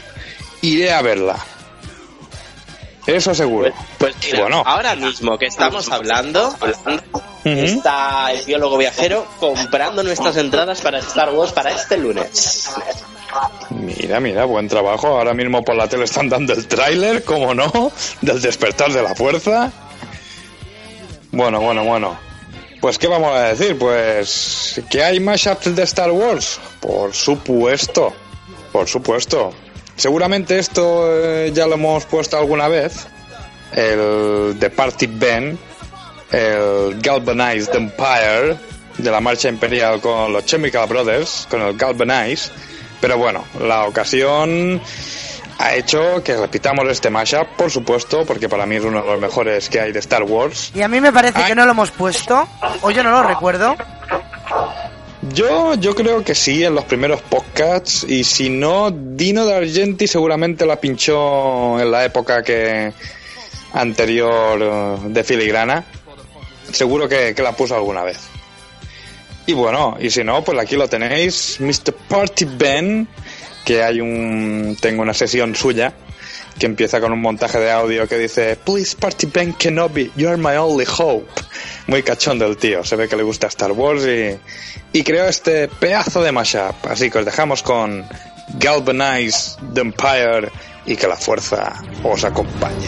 [0.61, 1.36] iré a verla.
[3.05, 3.71] Eso seguro.
[3.99, 4.63] Pues mira, Bueno.
[4.65, 6.53] ahora mismo que estamos hablando,
[7.45, 12.69] está el biólogo viajero comprando nuestras entradas para Star Wars para este lunes.
[13.69, 15.07] Mira, mira, buen trabajo.
[15.07, 19.15] Ahora mismo por la tele están dando el tráiler, como no, del despertar de la
[19.15, 19.71] fuerza.
[21.32, 22.17] Bueno, bueno, bueno.
[22.80, 23.78] Pues, ¿qué vamos a decir?
[23.78, 26.59] Pues, ¿que hay mashups de Star Wars?
[26.80, 28.13] Por supuesto,
[28.71, 29.51] por supuesto.
[29.95, 33.07] Seguramente esto eh, ya lo hemos puesto alguna vez.
[33.73, 35.57] El The Party Ben,
[36.32, 38.57] el Galvanized Empire
[38.97, 42.51] de la marcha imperial con los Chemical Brothers, con el Galvanize.
[43.01, 44.82] Pero bueno, la ocasión
[45.59, 49.19] ha hecho que repitamos este mashup, por supuesto, porque para mí es uno de los
[49.19, 50.71] mejores que hay de Star Wars.
[50.75, 51.49] Y a mí me parece Ay.
[51.49, 52.47] que no lo hemos puesto,
[52.81, 53.75] o yo no lo recuerdo.
[55.33, 60.07] Yo, yo creo que sí, en los primeros podcasts, y si no, Dino de Argenti
[60.07, 62.93] seguramente la pinchó en la época que
[63.73, 65.83] anterior eh, de Filigrana.
[66.71, 68.19] Seguro que, que la puso alguna vez.
[69.47, 71.93] Y bueno, y si no, pues aquí lo tenéis, Mr.
[72.09, 73.07] Party Ben,
[73.68, 75.91] que hay un, tengo una sesión suya,
[76.57, 80.38] que empieza con un montaje de audio que dice, Please Party Ben Kenobi, you are
[80.38, 81.30] my only hope.
[81.88, 84.39] Muy cachondo el tío, se ve que le gusta Star Wars y,
[84.97, 86.88] y creó este pedazo de mashup.
[86.89, 88.05] Así que os dejamos con
[88.57, 90.49] Galvanize the Empire
[90.86, 91.74] y que la fuerza
[92.05, 92.88] os acompañe.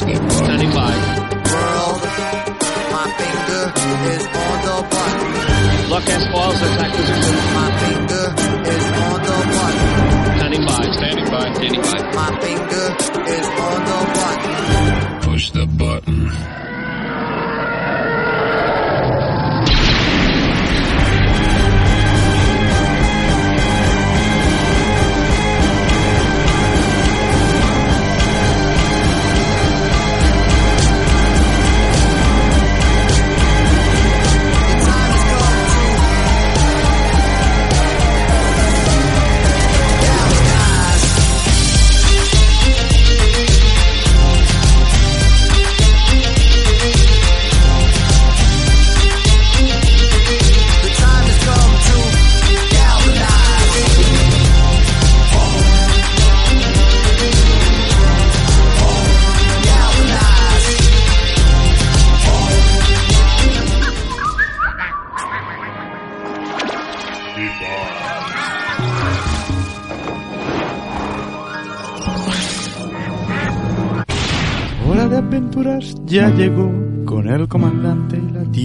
[0.00, 0.06] To.
[0.06, 0.30] Push the button.
[0.30, 0.92] Standing by.
[1.50, 2.02] World,
[2.92, 3.64] my finger
[4.12, 5.90] is on the button.
[5.90, 7.36] Lock and spoils attack position.
[7.54, 8.26] My finger
[8.70, 9.88] is on the button.
[10.38, 10.82] Standing by.
[10.92, 11.54] Standing by.
[11.54, 11.98] Standing by.
[12.14, 12.69] My finger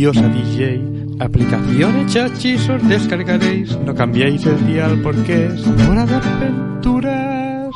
[0.05, 1.17] diosa DJ.
[1.19, 7.73] Aplicación hecha hechizos descargaréis, no cambiéis el dial porque es hora de aventuras.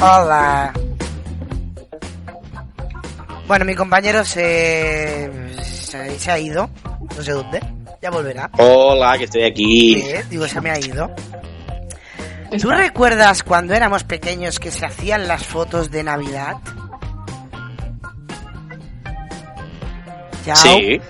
[0.00, 0.72] Hola.
[3.46, 5.30] Bueno, mi compañero se,
[5.62, 6.68] se, se ha ido,
[7.16, 7.60] no sé dónde,
[8.02, 8.50] ya volverá.
[8.58, 9.94] Hola, que estoy aquí.
[10.00, 11.08] Eh, digo, se me ha ido.
[12.56, 16.56] ¿Tú recuerdas cuando éramos pequeños que se hacían las fotos de Navidad?
[20.46, 20.56] Yao.
[20.56, 21.00] Sí.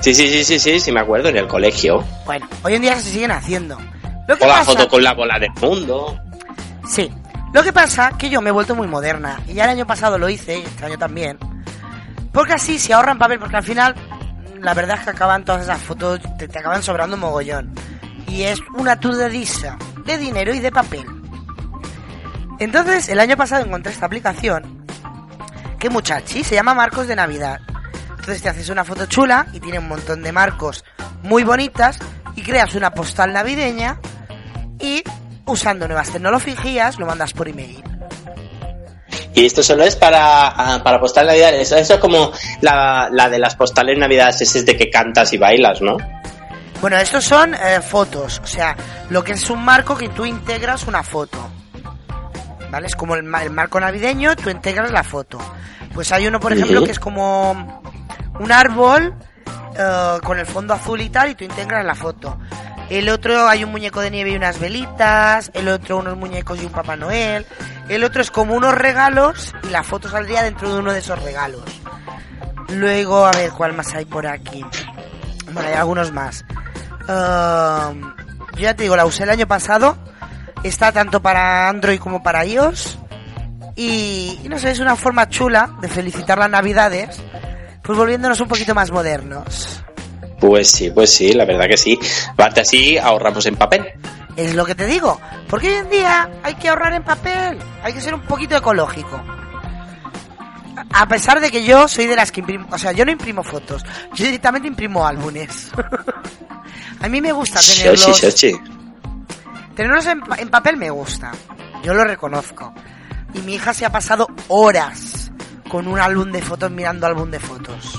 [0.00, 2.04] Sí, sí, sí, sí, sí, sí, me acuerdo, en el colegio.
[2.26, 3.78] Bueno, hoy en día se siguen haciendo.
[4.28, 6.18] Lo que O la pasa, foto con la bola del mundo.
[6.86, 7.10] Sí.
[7.52, 9.40] Lo que pasa que yo me he vuelto muy moderna.
[9.48, 11.38] Y ya el año pasado lo hice, y este año también.
[12.32, 13.94] Porque así se ahorran papel, porque al final,
[14.60, 17.74] la verdad es que acaban todas esas fotos, te, te acaban sobrando un mogollón.
[18.28, 19.76] Y es una turdediza
[20.10, 21.06] de dinero y de papel.
[22.58, 24.86] Entonces, el año pasado encontré esta aplicación.
[25.78, 27.60] Que muchachi, se llama Marcos de Navidad.
[28.10, 30.84] Entonces te haces una foto chula y tiene un montón de marcos
[31.22, 31.98] muy bonitas
[32.36, 33.98] y creas una postal navideña
[34.78, 35.02] y
[35.46, 37.82] usando nuevas tecnologías lo mandas por email.
[39.34, 41.54] Y esto solo es para, ah, para postal Navidad.
[41.54, 42.30] Eso, es como
[42.60, 45.96] la, la de las postales Navidades, es de que cantas y bailas, ¿no?
[46.80, 48.74] Bueno, estos son eh, fotos, o sea,
[49.10, 51.38] lo que es un marco que tú integras una foto.
[52.70, 52.86] ¿Vale?
[52.86, 55.38] Es como el, ma- el marco navideño, tú integras la foto.
[55.92, 57.82] Pues hay uno, por ejemplo, que es como
[58.38, 59.14] un árbol
[59.76, 62.38] eh, con el fondo azul y tal, y tú integras la foto.
[62.88, 66.66] El otro hay un muñeco de nieve y unas velitas, el otro unos muñecos y
[66.66, 67.44] un Papá Noel,
[67.88, 71.20] el otro es como unos regalos y la foto saldría dentro de uno de esos
[71.22, 71.62] regalos.
[72.68, 74.64] Luego, a ver, ¿cuál más hay por aquí?
[75.52, 76.44] Bueno, hay algunos más.
[77.10, 78.14] Um,
[78.54, 79.96] yo ya te digo, la usé el año pasado.
[80.62, 82.98] Está tanto para Android como para iOS.
[83.74, 87.20] Y, y no sé, es una forma chula de felicitar las navidades.
[87.82, 89.82] Pues volviéndonos un poquito más modernos.
[90.38, 91.98] Pues sí, pues sí, la verdad que sí.
[92.28, 93.86] Aparte así ahorramos en papel.
[94.36, 95.20] Es lo que te digo.
[95.48, 97.58] Porque hoy en día hay que ahorrar en papel.
[97.82, 99.20] Hay que ser un poquito ecológico.
[100.92, 102.66] A pesar de que yo soy de las que imprimo...
[102.70, 103.84] O sea, yo no imprimo fotos.
[104.14, 105.70] Yo directamente imprimo álbumes.
[107.00, 108.20] A mí me gusta tenerlos...
[109.74, 111.32] Tenerlos en, pa- en papel me gusta.
[111.82, 112.74] Yo lo reconozco.
[113.34, 115.30] Y mi hija se ha pasado horas
[115.68, 117.94] con un álbum de fotos mirando álbum de fotos.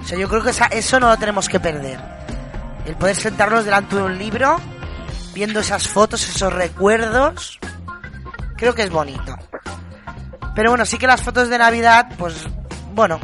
[0.00, 1.98] O sea, yo creo que esa- eso no lo tenemos que perder.
[2.84, 4.56] El poder sentarnos delante de un libro,
[5.32, 7.58] viendo esas fotos, esos recuerdos,
[8.56, 9.33] creo que es bonito.
[10.54, 12.34] Pero bueno, sí que las fotos de Navidad, pues,
[12.94, 13.18] bueno.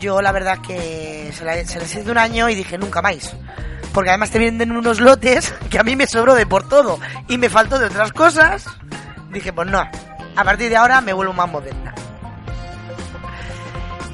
[0.00, 3.34] Yo la verdad que se, la- se les hice un año y dije nunca más.
[3.94, 6.98] Porque además te venden unos lotes que a mí me sobró de por todo
[7.28, 8.66] y me faltó de otras cosas.
[9.30, 11.94] Dije, pues no, a partir de ahora me vuelvo más moderna.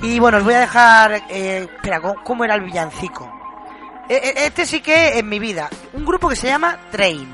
[0.02, 1.12] Y bueno, os voy a dejar...
[1.28, 3.28] eh, espera, ¿cómo- ¿cómo era el villancico?
[4.08, 5.68] Eh, eh, Este sí que en mi vida.
[5.92, 7.28] Un grupo que se llama Train.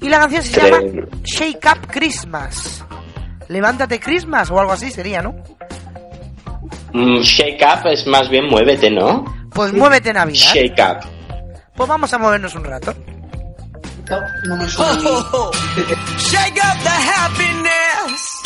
[0.00, 0.78] Y la canción se llama.
[1.24, 2.84] Shake Up Christmas.
[3.48, 5.34] Levántate Christmas o algo así sería, ¿no?
[6.92, 9.24] Mm, shake up es más bien muévete, ¿no?
[9.52, 10.54] Pues muévete Navidad.
[10.54, 11.08] Shake up.
[11.76, 12.94] Pues vamos a movernos un rato.
[14.46, 15.10] No me suena a mí.
[16.18, 18.42] Shake up the happiness.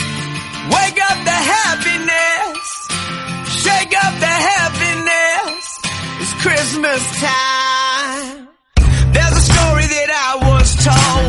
[0.70, 2.58] Wake up the happiness.
[3.62, 5.80] Shake up the happiness.
[6.20, 7.53] It's Christmas time.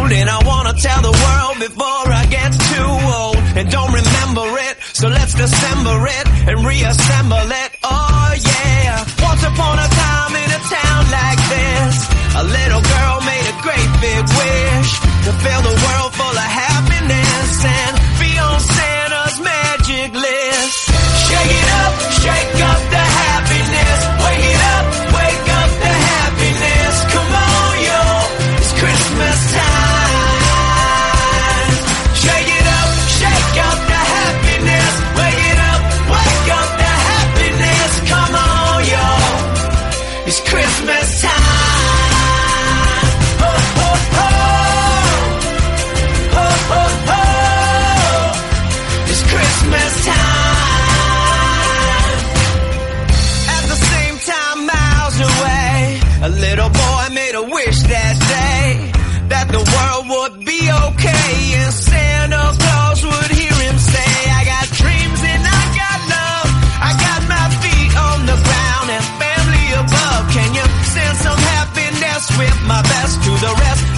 [0.05, 3.37] Told, and I wanna tell the world before I get too old.
[3.57, 7.69] And don't remember it, so let's dissemble it and reassemble it.
[7.83, 9.05] Oh yeah.
[9.23, 11.95] Once upon a time in a town like this,
[12.35, 14.91] a little girl made a great big wish
[15.25, 17.94] to fill the world full of happiness and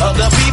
[0.08, 0.47] of the beat.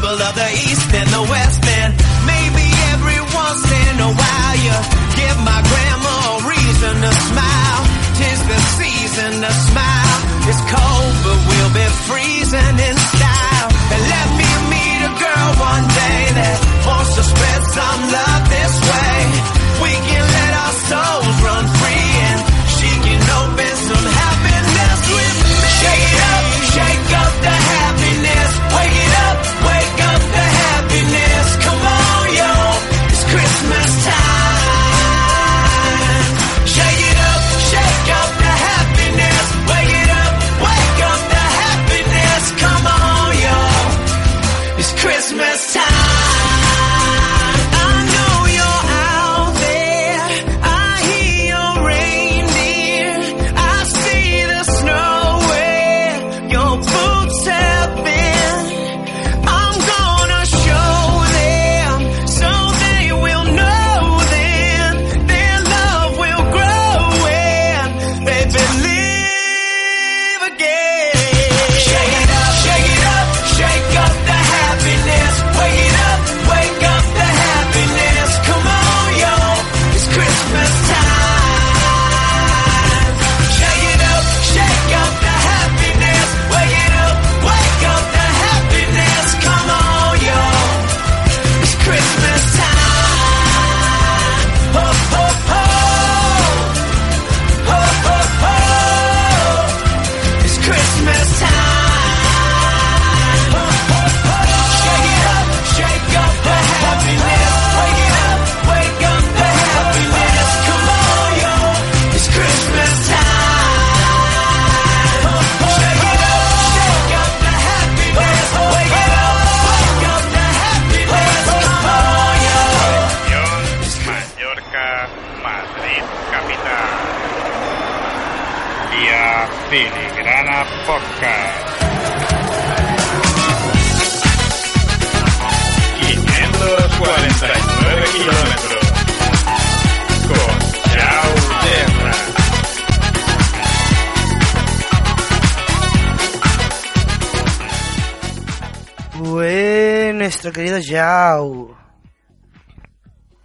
[150.45, 151.75] Nuestro querido Yao.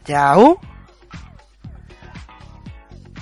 [0.06, 0.60] ¿Yao?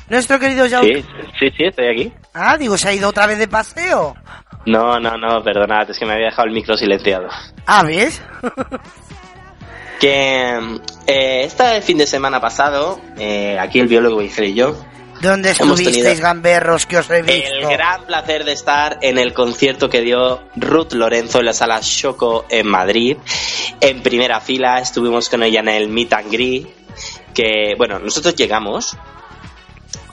[0.10, 0.84] Nuestro querido Yao.
[0.84, 1.06] Sí,
[1.40, 2.14] sí, sí, estoy aquí.
[2.34, 4.16] Ah, digo, ¿se ha ido otra vez de paseo?
[4.66, 7.28] No, no, no, perdonad, es que me había dejado el micro silenciado.
[7.68, 8.22] Ah, ¿ves?
[10.00, 14.76] Que eh, este fin de semana pasado, eh, aquí el biólogo Vigel y yo,
[15.22, 17.70] ¿Dónde estuvisteis, gamberros, que os he el visto?
[17.70, 22.46] gran placer de estar en el concierto que dio Ruth Lorenzo en la sala Choco
[22.50, 23.18] en Madrid.
[23.82, 26.68] En primera fila estuvimos con ella en el Meet and Greet,
[27.34, 28.96] que, bueno, nosotros llegamos,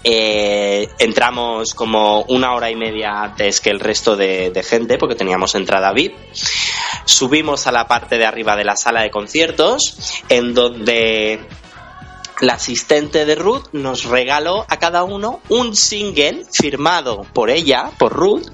[0.04, 5.14] eh, entramos como una hora y media antes que el resto de, de gente porque
[5.14, 6.14] teníamos entrada VIP.
[7.06, 11.40] Subimos a la parte de arriba de la sala de conciertos en donde
[12.40, 18.12] la asistente de Ruth nos regaló a cada uno un single firmado por ella, por
[18.12, 18.46] Ruth,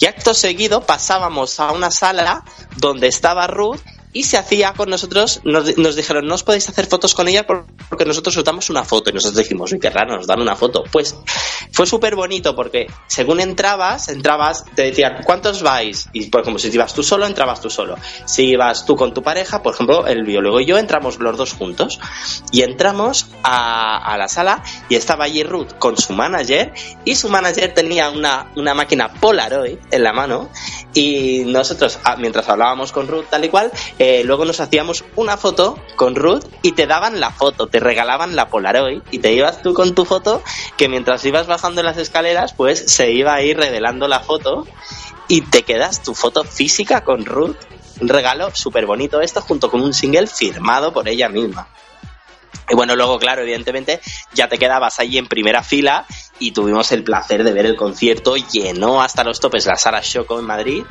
[0.00, 2.44] y acto seguido pasábamos a una sala
[2.76, 3.80] donde estaba Ruth
[4.12, 7.66] y se hacía con nosotros, nos, dijeron, no os podéis hacer fotos con ella por-
[7.88, 9.10] porque nosotros os una foto.
[9.10, 10.84] Y nosotros dijimos, uy, qué raro, nos dan una foto.
[10.90, 11.14] Pues
[11.72, 16.08] fue súper bonito porque según entrabas, entrabas, te decían, ¿cuántos vais?
[16.12, 17.96] Y por ejemplo, si ibas tú solo, entrabas tú solo.
[18.24, 21.52] Si ibas tú con tu pareja, por ejemplo, el biólogo y yo entramos los dos
[21.52, 22.00] juntos.
[22.50, 26.72] Y entramos a, a la sala y estaba allí Ruth con su manager
[27.04, 30.48] y su manager tenía una, una máquina Polaroid en la mano
[30.98, 33.70] y nosotros, ah, mientras hablábamos con Ruth tal y cual,
[34.00, 38.34] eh, luego nos hacíamos una foto con Ruth y te daban la foto, te regalaban
[38.34, 40.42] la Polaroid y te ibas tú con tu foto
[40.76, 44.66] que mientras ibas bajando las escaleras pues se iba a ir revelando la foto
[45.28, 47.54] y te quedas tu foto física con Ruth.
[48.00, 51.68] Un regalo súper bonito esto junto con un single firmado por ella misma.
[52.68, 54.00] Y bueno, luego, claro, evidentemente,
[54.34, 56.06] ya te quedabas ahí en primera fila
[56.38, 58.36] y tuvimos el placer de ver el concierto.
[58.36, 60.84] Llenó hasta los topes la sala Choco en Madrid.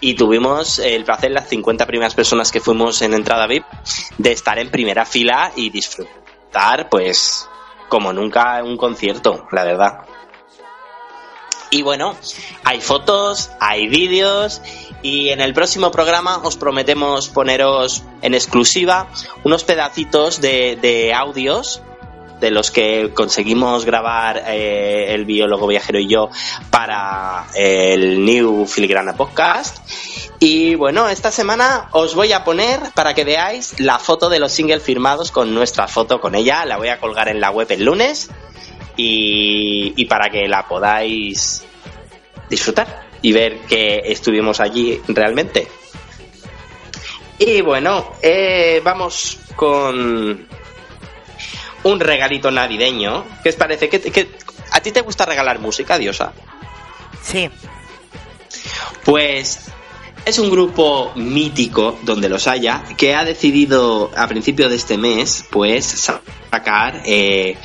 [0.00, 3.64] Y tuvimos el placer, las 50 primeras personas que fuimos en entrada VIP,
[4.18, 7.48] de estar en primera fila y disfrutar, pues,
[7.88, 10.00] como nunca un concierto, la verdad.
[11.70, 12.14] Y bueno,
[12.64, 14.60] hay fotos, hay vídeos
[15.02, 19.08] y en el próximo programa os prometemos poneros en exclusiva
[19.44, 21.82] unos pedacitos de, de audios
[22.40, 26.30] de los que conseguimos grabar eh, el biólogo viajero y yo
[26.70, 29.78] para el New Filigrana Podcast.
[30.38, 34.52] Y bueno, esta semana os voy a poner para que veáis la foto de los
[34.52, 36.64] singles firmados con nuestra foto con ella.
[36.64, 38.28] La voy a colgar en la web el lunes
[38.96, 41.64] y, y para que la podáis
[42.50, 45.68] disfrutar y ver que estuvimos allí realmente.
[47.38, 50.48] Y bueno, eh, vamos con
[51.86, 53.24] un regalito navideño.
[53.42, 53.88] ¿Qué os parece?
[53.88, 54.28] ¿Qué, qué-
[54.72, 56.32] a ti te gusta regalar música, Diosa?
[57.22, 57.48] Sí.
[59.04, 59.60] Pues
[60.24, 65.44] es un grupo mítico, donde los haya, que ha decidido a principio de este mes,
[65.50, 65.86] pues,
[66.50, 67.56] sacar eh,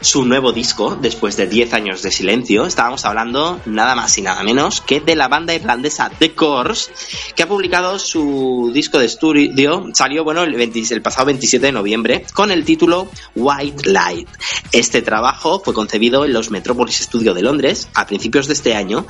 [0.00, 2.66] su nuevo disco después de 10 años de silencio.
[2.66, 6.90] Estábamos hablando nada más y nada menos que de la banda irlandesa The Course,
[7.34, 11.72] que ha publicado su disco de estudio, salió bueno el, 20 el pasado 27 de
[11.72, 14.28] noviembre, con el título White Light.
[14.72, 19.06] Este trabajo fue concebido en los Metropolis Studio de Londres a principios de este año,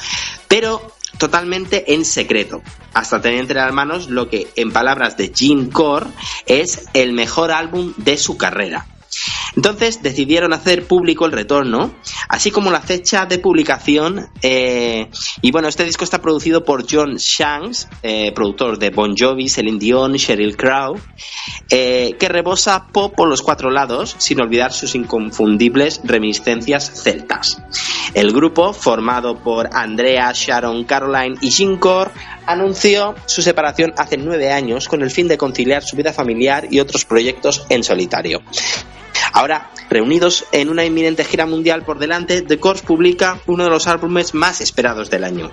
[0.48, 2.62] pero totalmente en secreto,
[2.92, 6.06] hasta tener entre las manos lo que, en palabras de Jim Core,
[6.46, 8.86] es el mejor álbum de su carrera.
[9.54, 11.94] Entonces decidieron hacer público el retorno,
[12.28, 14.28] así como la fecha de publicación.
[14.42, 15.08] eh,
[15.42, 19.78] y bueno, este disco está producido por John Shanks, eh, productor de Bon Jovi, Celine
[19.78, 20.98] Dion, Sheryl Crow,
[21.70, 27.62] eh, que rebosa pop por los cuatro lados, sin olvidar sus inconfundibles reminiscencias celtas.
[28.14, 32.10] El grupo, formado por Andrea, Sharon, Caroline y Jim Core,
[32.46, 36.80] anunció su separación hace nueve años con el fin de conciliar su vida familiar y
[36.80, 38.42] otros proyectos en solitario.
[39.32, 43.86] Ahora, reunidos en una inminente gira mundial por delante, The Course publica uno de los
[43.86, 45.52] álbumes más esperados del año.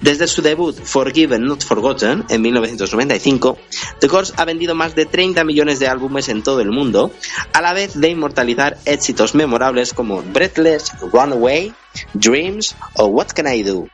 [0.00, 3.58] Desde su debut Forgiven Not Forgotten en 1995,
[4.00, 7.10] The Course ha vendido más de 30 millones de álbumes en todo el mundo,
[7.52, 11.72] a la vez de inmortalizar éxitos memorables como Breathless, Runaway,
[12.12, 13.88] Dreams o What Can I Do.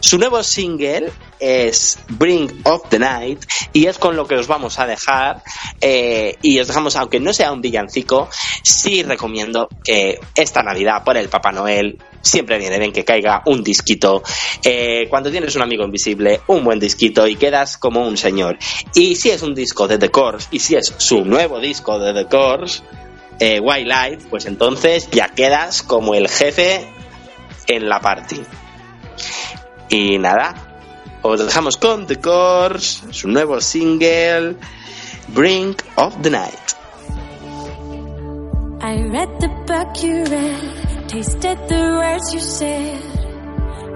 [0.00, 4.78] Su nuevo single es Bring of the Night y es con lo que os vamos
[4.78, 5.42] a dejar
[5.80, 8.28] eh, y os dejamos, aunque no sea un villancico,
[8.62, 13.62] sí recomiendo que esta Navidad por el Papá Noel siempre viene bien que caiga un
[13.62, 14.22] disquito.
[14.62, 18.58] Eh, cuando tienes un amigo invisible, un buen disquito y quedas como un señor.
[18.94, 22.12] Y si es un disco de The Course y si es su nuevo disco de
[22.12, 22.82] The Course,
[23.38, 23.60] eh,
[24.28, 26.86] pues entonces ya quedas como el jefe
[27.66, 28.42] en la party.
[29.88, 30.54] Y nada,
[31.22, 34.56] os dejamos con The Course, su nuevo single,
[35.28, 36.79] Brink of the Night.
[38.82, 42.98] I read the book you read, tasted the words you said.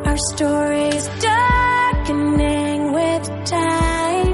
[0.04, 4.32] Our story's darkening with time.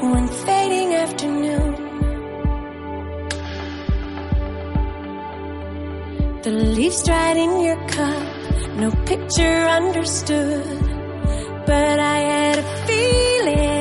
[0.00, 1.74] One fading afternoon,
[6.40, 10.64] the leaves dried in your cup, no picture understood.
[11.66, 13.79] But I had a feeling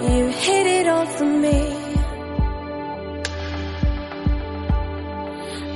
[0.00, 1.74] You hid it all from me.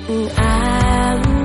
[0.09, 1.42] And I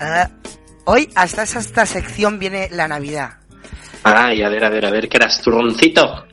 [0.00, 0.30] Ah,
[0.86, 3.34] hoy hasta esta sección viene la Navidad.
[4.04, 5.40] Ay, a ver, a ver, a ver, ¿qué eras?
[5.42, 6.26] ¿Turroncito?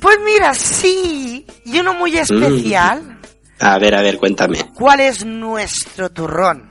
[0.00, 3.18] Pues mira, sí, y uno muy especial.
[3.60, 4.58] A ver, a ver, cuéntame.
[4.74, 6.70] ¿Cuál es nuestro turrón?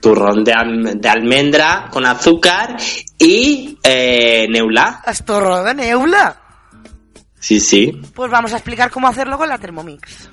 [0.00, 2.76] Turrón de, al- de almendra con azúcar
[3.18, 5.02] y eh, neula.
[5.06, 6.40] ¿Es turrón de neula?
[7.38, 7.92] Sí, sí.
[8.14, 10.28] Pues vamos a explicar cómo hacerlo con la Thermomix.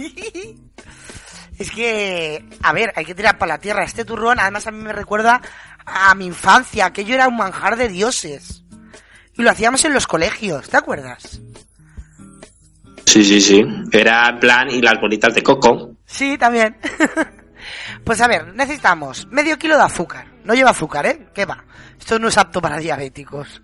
[1.58, 3.84] es que, a ver, hay que tirar para la tierra.
[3.84, 5.40] Este turrón, además, a mí me recuerda
[5.84, 6.86] a mi infancia.
[6.86, 8.64] Aquello era un manjar de dioses.
[9.34, 11.40] Y lo hacíamos en los colegios, ¿te acuerdas?
[13.06, 13.64] Sí, sí, sí.
[13.90, 15.96] Era plan, y las bolitas de coco.
[16.04, 16.76] Sí, también.
[18.04, 20.26] pues a ver, necesitamos medio kilo de azúcar.
[20.44, 21.28] No lleva azúcar, ¿eh?
[21.34, 21.64] ¿Qué va?
[21.98, 23.62] Esto no es apto para diabéticos.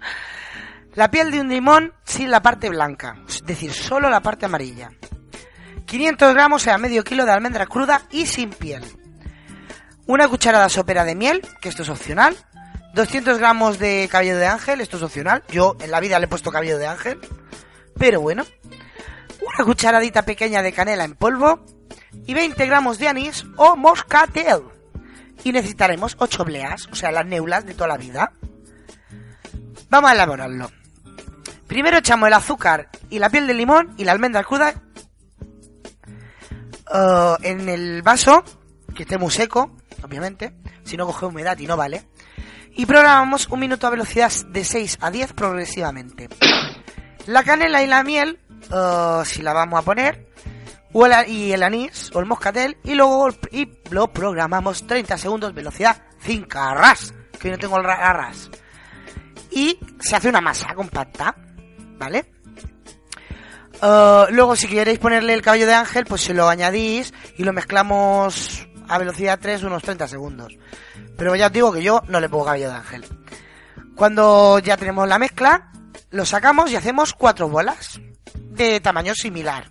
[0.94, 4.90] La piel de un limón sin la parte blanca, es decir, solo la parte amarilla.
[5.86, 8.84] 500 gramos, o sea, medio kilo de almendra cruda y sin piel.
[10.06, 12.36] Una cucharada sopera de miel, que esto es opcional.
[12.94, 15.42] 200 gramos de cabello de ángel, esto es opcional.
[15.48, 17.20] Yo en la vida le he puesto cabello de ángel.
[17.98, 18.44] Pero bueno.
[19.40, 21.64] Una cucharadita pequeña de canela en polvo.
[22.26, 24.62] Y 20 gramos de anís o moscatel.
[25.44, 28.32] Y necesitaremos 8 obleas, o sea, las neulas de toda la vida.
[29.88, 30.70] Vamos a elaborarlo.
[31.66, 34.82] Primero echamos el azúcar y la piel de limón y la almendra cruda
[36.92, 38.42] eh, en el vaso,
[38.94, 39.70] que esté muy seco,
[40.02, 42.06] obviamente, si no coge humedad y no vale.
[42.74, 46.28] Y programamos un minuto a velocidad de 6 a 10 progresivamente.
[47.26, 48.38] La canela y la miel,
[48.72, 50.26] eh, si la vamos a poner,
[50.92, 55.54] o el, y el anís o el moscatel, y luego y lo programamos 30 segundos,
[55.54, 58.50] velocidad 5 a ras, que hoy no tengo el ra- a ras.
[59.50, 61.34] Y se hace una masa compacta,
[61.98, 62.30] ¿vale?
[63.82, 67.52] Eh, luego, si queréis ponerle el cabello de ángel, pues se lo añadís y lo
[67.52, 70.56] mezclamos a velocidad 3 unos 30 segundos.
[71.16, 73.04] Pero ya os digo que yo no le pongo cabello de ángel.
[73.94, 75.70] Cuando ya tenemos la mezcla,
[76.10, 78.00] lo sacamos y hacemos cuatro bolas
[78.34, 79.70] de tamaño similar,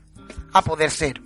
[0.53, 1.21] a poder ser.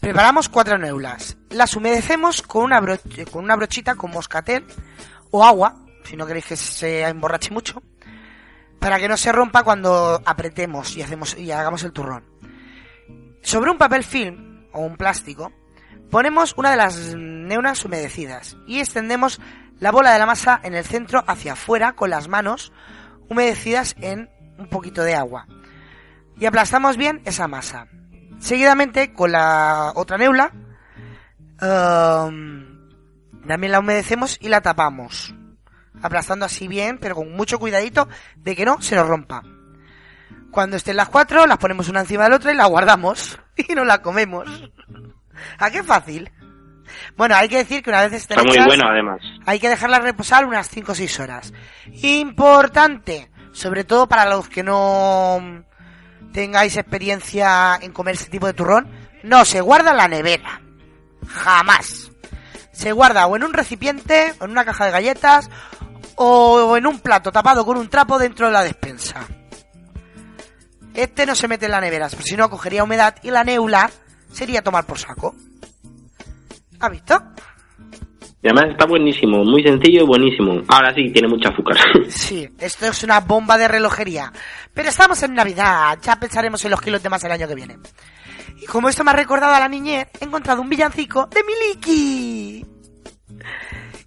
[0.00, 1.36] Preparamos cuatro neulas.
[1.50, 4.64] Las humedecemos con una, broch- con una brochita con moscatel
[5.30, 5.74] o agua,
[6.04, 7.82] si no queréis que se emborrache mucho,
[8.80, 12.24] para que no se rompa cuando apretemos y, hacemos, y hagamos el turrón.
[13.42, 15.52] Sobre un papel film o un plástico,
[16.10, 19.40] ponemos una de las neulas humedecidas y extendemos
[19.80, 22.72] la bola de la masa en el centro hacia afuera con las manos
[23.28, 25.46] humedecidas en un poquito de agua.
[26.38, 27.86] Y aplastamos bien esa masa.
[28.38, 30.52] Seguidamente con la otra neula
[31.60, 32.88] ehm,
[33.46, 35.34] también la humedecemos y la tapamos.
[36.02, 39.42] Aplastando así bien, pero con mucho cuidadito de que no se nos rompa.
[40.50, 43.38] Cuando estén las cuatro, las ponemos una encima de la otra y la guardamos.
[43.68, 44.46] Y nos la comemos.
[45.58, 46.30] ¿A qué fácil?
[47.16, 49.20] Bueno, hay que decir que una vez estén Está muy hechas, bueno, además.
[49.46, 51.52] hay que dejarla reposar unas 5 o 6 horas.
[51.92, 55.64] Importante, sobre todo para los que no
[56.32, 58.88] tengáis experiencia en comer este tipo de turrón,
[59.24, 60.60] no se guarda en la nevera.
[61.26, 62.12] Jamás.
[62.72, 65.50] Se guarda o en un recipiente, o en una caja de galletas,
[66.18, 69.26] o en un plato tapado con un trapo dentro de la despensa.
[70.94, 73.88] Este no se mete en la nevera, porque si no cogería humedad y la neula
[74.32, 75.34] sería tomar por saco.
[76.80, 77.22] ¿Ha visto?
[78.42, 80.62] Y además está buenísimo, muy sencillo y buenísimo.
[80.68, 81.76] Ahora sí, tiene mucho azúcar.
[82.08, 84.32] Sí, esto es una bomba de relojería.
[84.74, 87.78] Pero estamos en Navidad, ya pensaremos en los kilos de más el año que viene.
[88.60, 92.66] Y como esto me ha recordado a la niñez, he encontrado un villancico de Miliki.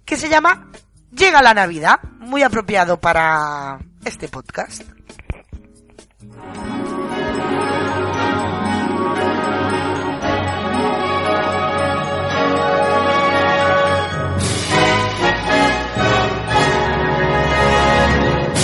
[0.04, 0.72] Que se llama
[1.12, 4.82] Llega la Navidad, muy apropiado para este podcast.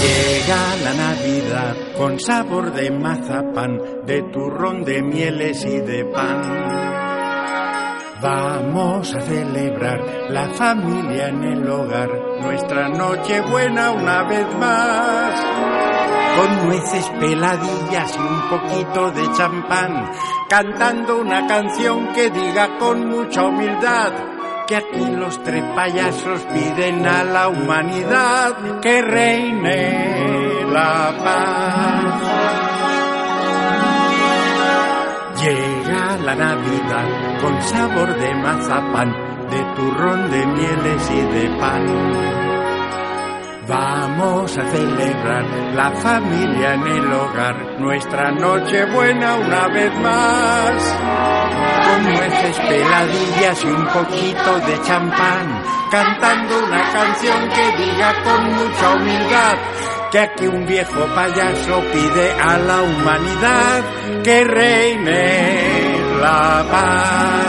[0.00, 7.07] Llega la Navidad con sabor de mazapán, de turrón, de mieles y de pan.
[8.20, 10.00] Vamos a celebrar
[10.30, 12.10] la familia en el hogar,
[12.40, 15.40] nuestra noche buena una vez más.
[16.36, 20.10] Con nueces peladillas y un poquito de champán,
[20.48, 24.12] cantando una canción que diga con mucha humildad
[24.66, 32.04] que aquí los tres payasos piden a la humanidad que reine la paz.
[35.40, 39.10] Llega la Navidad con sabor de mazapán,
[39.50, 41.86] de turrón, de mieles y de pan.
[43.68, 50.96] Vamos a celebrar la familia en el hogar, nuestra noche buena una vez más.
[51.86, 58.94] Con nueces, peladillas y un poquito de champán, cantando una canción que diga con mucha
[58.94, 59.58] humildad
[60.10, 63.84] que aquí un viejo payaso pide a la humanidad
[64.24, 65.87] que reine
[66.18, 67.47] la paz.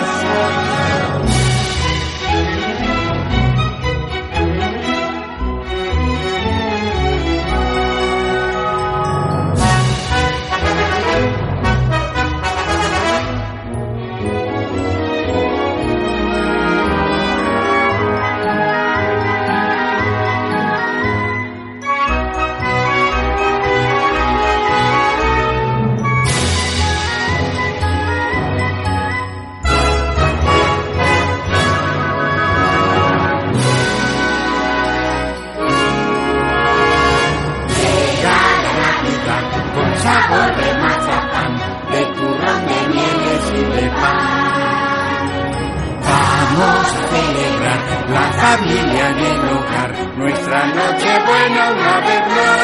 [47.19, 52.59] Celebrar la familia en el hogar, nuestra noche buena una vez más.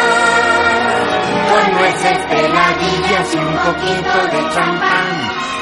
[1.52, 5.16] Con nueces, peladillas y un poquito de champán,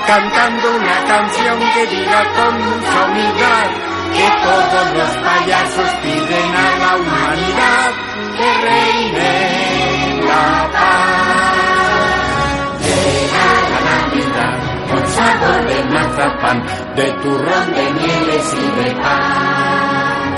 [0.08, 3.70] cantando una canción que diga con mucha humildad
[4.14, 7.91] que todos los payasos piden a la humanidad
[8.38, 11.53] que reine la paz.
[15.24, 16.63] De mazapán,
[16.95, 20.34] de turrón de mieles y de pan.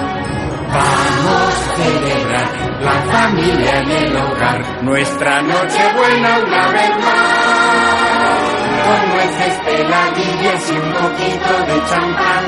[0.73, 2.47] Vamos a celebrar
[2.81, 7.45] la familia en el hogar, nuestra noche buena una vez más.
[8.85, 12.45] Con nueces, peladillas y un poquito de champán,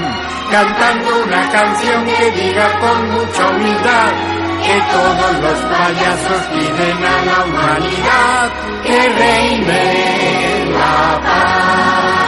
[0.51, 7.45] cantando una canción que diga con mucha humildad que todos los payasos piden a la
[7.45, 8.51] humanidad
[8.83, 12.26] que reine la paz.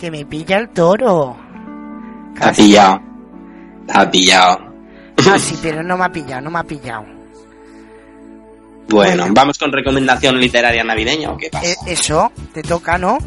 [0.00, 1.36] Que me pilla el toro.
[2.34, 3.02] Te ha pillado.
[3.92, 4.58] Ha pillado.
[5.28, 7.04] Ah, sí, pero no me ha pillado, no me ha pillado.
[8.88, 11.66] Bueno, vamos con recomendación literaria navideña o qué pasa.
[11.66, 13.18] Eh, eso, te toca, ¿no?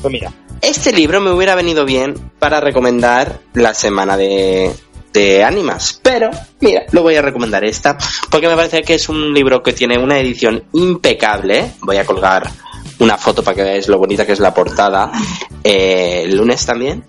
[0.00, 0.32] Pues mira,
[0.62, 4.72] este libro me hubiera venido bien para recomendar la semana de,
[5.12, 6.30] de Ánimas, pero
[6.60, 7.98] mira, lo voy a recomendar esta,
[8.30, 11.72] porque me parece que es un libro que tiene una edición impecable.
[11.80, 12.48] Voy a colgar
[13.00, 15.10] una foto para que veáis lo bonita que es la portada
[15.64, 17.04] eh, el lunes también.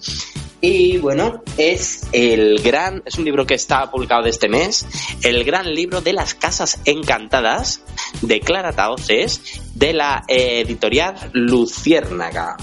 [0.63, 4.85] Y bueno, es el gran, es un libro que está publicado de este mes,
[5.23, 7.81] el gran libro de las casas encantadas
[8.21, 9.41] de Clara Taoces
[9.81, 12.55] de la editorial Luciérnaga,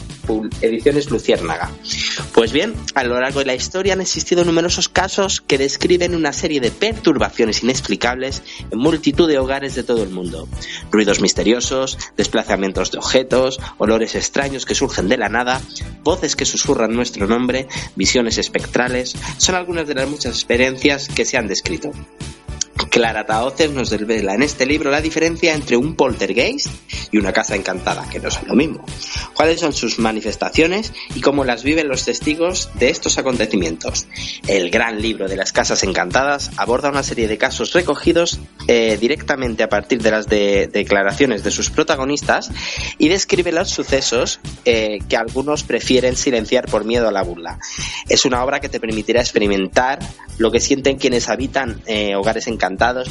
[0.60, 1.68] Ediciones Luciérnaga.
[2.32, 6.32] Pues bien, a lo largo de la historia han existido numerosos casos que describen una
[6.32, 10.46] serie de perturbaciones inexplicables en multitud de hogares de todo el mundo.
[10.92, 15.60] Ruidos misteriosos, desplazamientos de objetos, olores extraños que surgen de la nada,
[16.04, 17.66] voces que susurran nuestro nombre,
[17.96, 21.90] visiones espectrales, son algunas de las muchas experiencias que se han descrito.
[22.90, 26.68] Clara Taoces nos desvela en este libro la diferencia entre un poltergeist
[27.10, 28.84] y una casa encantada, que no son lo mismo.
[29.34, 34.06] Cuáles son sus manifestaciones y cómo las viven los testigos de estos acontecimientos.
[34.46, 39.62] El gran libro de las casas encantadas aborda una serie de casos recogidos eh, directamente
[39.62, 42.50] a partir de las de- declaraciones de sus protagonistas
[42.98, 47.58] y describe los sucesos eh, que algunos prefieren silenciar por miedo a la burla.
[48.08, 49.98] Es una obra que te permitirá experimentar
[50.38, 52.67] lo que sienten quienes habitan eh, hogares encantados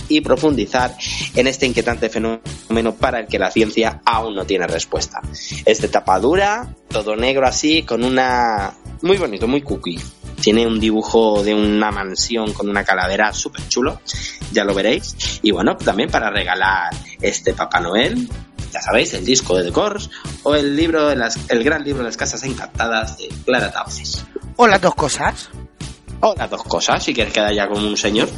[0.10, 0.96] y profundizar
[1.36, 5.22] en este inquietante fenómeno para el que la ciencia aún no tiene respuesta.
[5.66, 8.74] Es de tapa dura, todo negro así, con una...
[9.02, 10.00] muy bonito, muy cookie.
[10.42, 14.02] Tiene un dibujo de una mansión con una calavera súper chulo,
[14.52, 15.16] ya lo veréis.
[15.42, 18.30] Y bueno, también para regalar este Papá Noel,
[18.72, 20.10] ya sabéis, el disco de The Course
[20.44, 24.26] o el libro de las, el gran libro de las casas encantadas de Clara Tauces.
[24.56, 25.50] O las dos cosas.
[26.20, 28.30] O las dos cosas, si quieres quedar ya como un señor.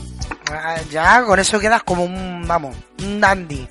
[0.51, 3.68] Ah, Ya con eso quedas como un, vamos, un dandy.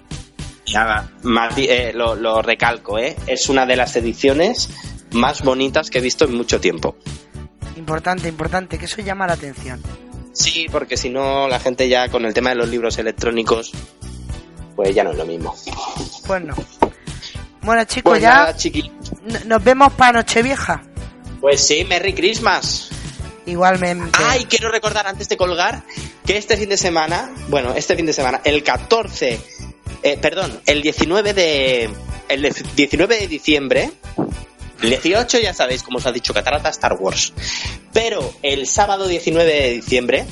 [0.66, 3.16] Ya, Mati, eh, lo, lo recalco, ¿eh?
[3.26, 4.68] Es una de las ediciones
[5.12, 6.96] más bonitas que he visto en mucho tiempo.
[7.76, 9.80] Importante, importante, que eso llama la atención.
[10.32, 13.72] Sí, porque si no, la gente ya con el tema de los libros electrónicos,
[14.76, 15.56] pues ya no es lo mismo.
[16.26, 16.54] Pues no.
[17.62, 18.54] Bueno, chicos, Pues ya nada,
[19.46, 20.82] nos vemos para Nochevieja.
[21.40, 22.90] Pues sí, Merry Christmas.
[23.48, 24.18] Igualmente.
[24.22, 25.82] Ay, quiero recordar antes de colgar
[26.26, 29.40] que este fin de semana, bueno, este fin de semana, el 14,
[30.02, 31.90] eh, perdón, el 19 de,
[32.28, 33.90] el 19 de diciembre,
[34.82, 37.32] el 18 ya sabéis, como os ha dicho Catarata, Star Wars.
[37.94, 40.26] Pero el sábado 19 de diciembre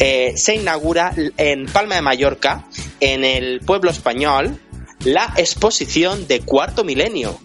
[0.00, 2.66] eh, se inaugura en Palma de Mallorca,
[2.98, 4.60] en el pueblo español,
[5.04, 7.38] la exposición de Cuarto Milenio.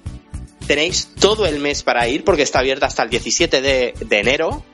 [0.65, 4.65] Tenéis todo el mes para ir porque está abierta hasta el 17 de, de enero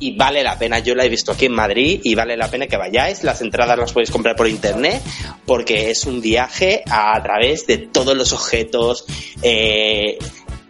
[0.00, 0.80] y vale la pena.
[0.80, 3.22] Yo la he visto aquí en Madrid y vale la pena que vayáis.
[3.22, 5.00] Las entradas las podéis comprar por internet
[5.46, 9.04] porque es un viaje a través de todos los objetos.
[9.42, 10.18] eh,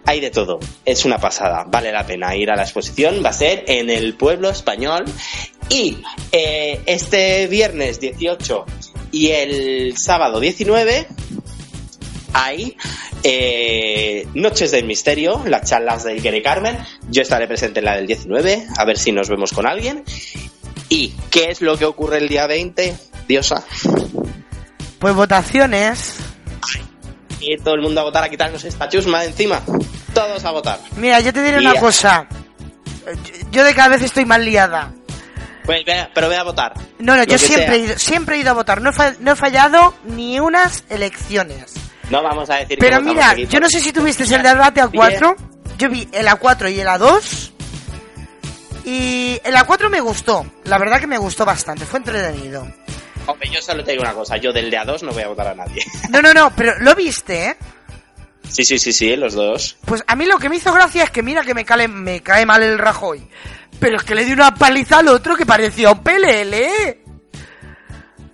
[0.07, 0.59] hay de todo.
[0.85, 1.65] Es una pasada.
[1.69, 3.23] Vale la pena ir a la exposición.
[3.25, 5.05] Va a ser en el pueblo español.
[5.69, 5.99] Y
[6.33, 8.65] eh, este viernes 18
[9.13, 11.07] y el sábado 19
[12.33, 12.77] hay
[13.23, 16.79] eh, Noches del Misterio, las charlas de Iker y Carmen.
[17.09, 20.05] Yo estaré presente en la del 19, a ver si nos vemos con alguien.
[20.89, 22.97] ¿Y qué es lo que ocurre el día 20,
[23.29, 23.65] Diosa?
[24.99, 26.17] Pues votaciones.
[27.41, 29.63] Y todo el mundo a votar a quitarnos esta chusma de encima.
[30.13, 30.79] Todos a votar.
[30.97, 32.27] Mira, yo te diré una cosa.
[33.51, 34.93] Yo de cada vez estoy más liada.
[35.65, 36.75] Pues ve- pero ve a votar.
[36.99, 38.83] No, no, Lo yo siempre he, ido, siempre he ido a votar.
[38.83, 41.73] No he, fa- no he fallado ni unas elecciones.
[42.11, 45.37] No vamos a decir Pero mira, yo no sé si tuviste el debate A4.
[45.79, 47.51] Yo vi el A4 y el A2.
[48.85, 50.45] Y el A4 me gustó.
[50.65, 51.85] La verdad que me gustó bastante.
[51.85, 52.67] Fue entretenido.
[53.27, 54.37] Hombre, yo solo te digo una cosa.
[54.39, 55.83] Yo del de A2 no voy a votar a nadie.
[56.11, 57.57] No, no, no, pero lo viste, ¿eh?
[58.49, 59.77] Sí, sí, sí, sí, los dos.
[59.85, 62.21] Pues a mí lo que me hizo gracia es que mira que me, cale- me
[62.21, 63.23] cae mal el Rajoy.
[63.79, 67.00] Pero es que le di una paliza al otro que parecía un pelele.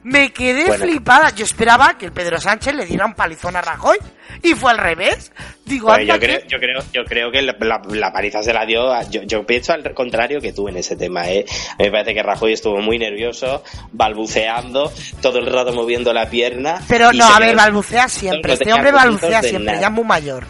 [0.08, 0.84] Me quedé Bueno.
[0.84, 1.30] flipada.
[1.30, 3.98] Yo esperaba que el Pedro Sánchez le diera un palizón a Rajoy.
[4.40, 5.32] Y fue al revés.
[5.64, 8.64] Digo, Pues yo, creo, yo creo yo creo que la, la- la paliza se la
[8.64, 8.92] dio.
[8.92, 11.28] a- yo, yo pienso al contrario que tú en ese tema.
[11.28, 11.44] ¿eh?
[11.72, 16.30] A mí me parece que Rajoy estuvo muy nervioso, balbuceando, todo el rato moviendo la
[16.30, 16.80] pierna.
[16.88, 18.52] Pero no, a ver, balbucea siempre.
[18.52, 20.44] Este hombre balbucea siempre, ya es muy mayor.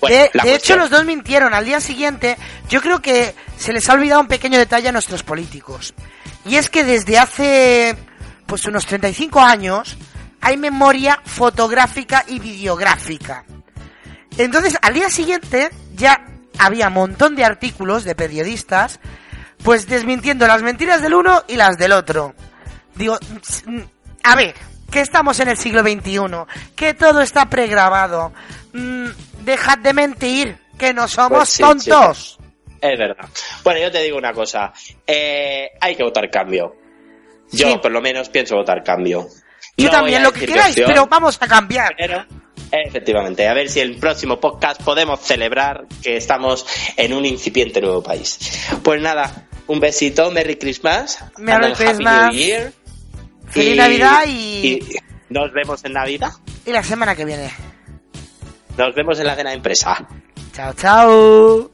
[0.00, 1.54] Bueno, de hecho, los dos mintieron.
[1.54, 2.36] Al día siguiente,
[2.68, 5.94] yo creo que se les ha olvidado un pequeño detalle a nuestros políticos.
[6.44, 7.96] Y es que desde hace,
[8.48, 9.96] pues unos 35 años,
[10.40, 13.44] hay memoria fotográfica y videográfica.
[14.38, 16.24] Entonces, al día siguiente, ya
[16.58, 19.00] había un montón de artículos de periodistas,
[19.62, 22.34] pues desmintiendo las mentiras del uno y las del otro.
[22.94, 23.18] Digo,
[24.24, 24.54] a ver,
[24.90, 26.18] que estamos en el siglo XXI,
[26.74, 28.32] que todo está pregrabado.
[28.72, 29.08] Mm,
[29.44, 32.38] dejad de mentir, que no somos Pues sí, tontos.
[32.80, 33.28] Es verdad.
[33.62, 34.72] Bueno, yo te digo una cosa.
[35.06, 36.87] Eh, hay que votar cambio.
[37.52, 37.78] Yo, Sí.
[37.80, 39.28] por lo menos, pienso votar cambio.
[39.76, 41.94] Yo No también, lo que queráis, pero vamos a cambiar.
[41.96, 42.24] pero,
[42.70, 46.66] efectivamente, a ver si el próximo podcast podemos celebrar que estamos
[46.96, 48.38] en un incipiente nuevo país.
[48.82, 51.24] Pues nada, un besito, Merry Christmas.
[51.38, 52.34] Merry Happy Christmas.
[52.34, 52.72] New Year.
[53.50, 54.80] Feliz Navidad y- y
[55.30, 56.30] nos vemos en Navidad.
[56.66, 57.50] Y la semana que viene.
[58.76, 60.06] Nos vemos en la cena de empresa.
[60.54, 61.70] Chao, chao.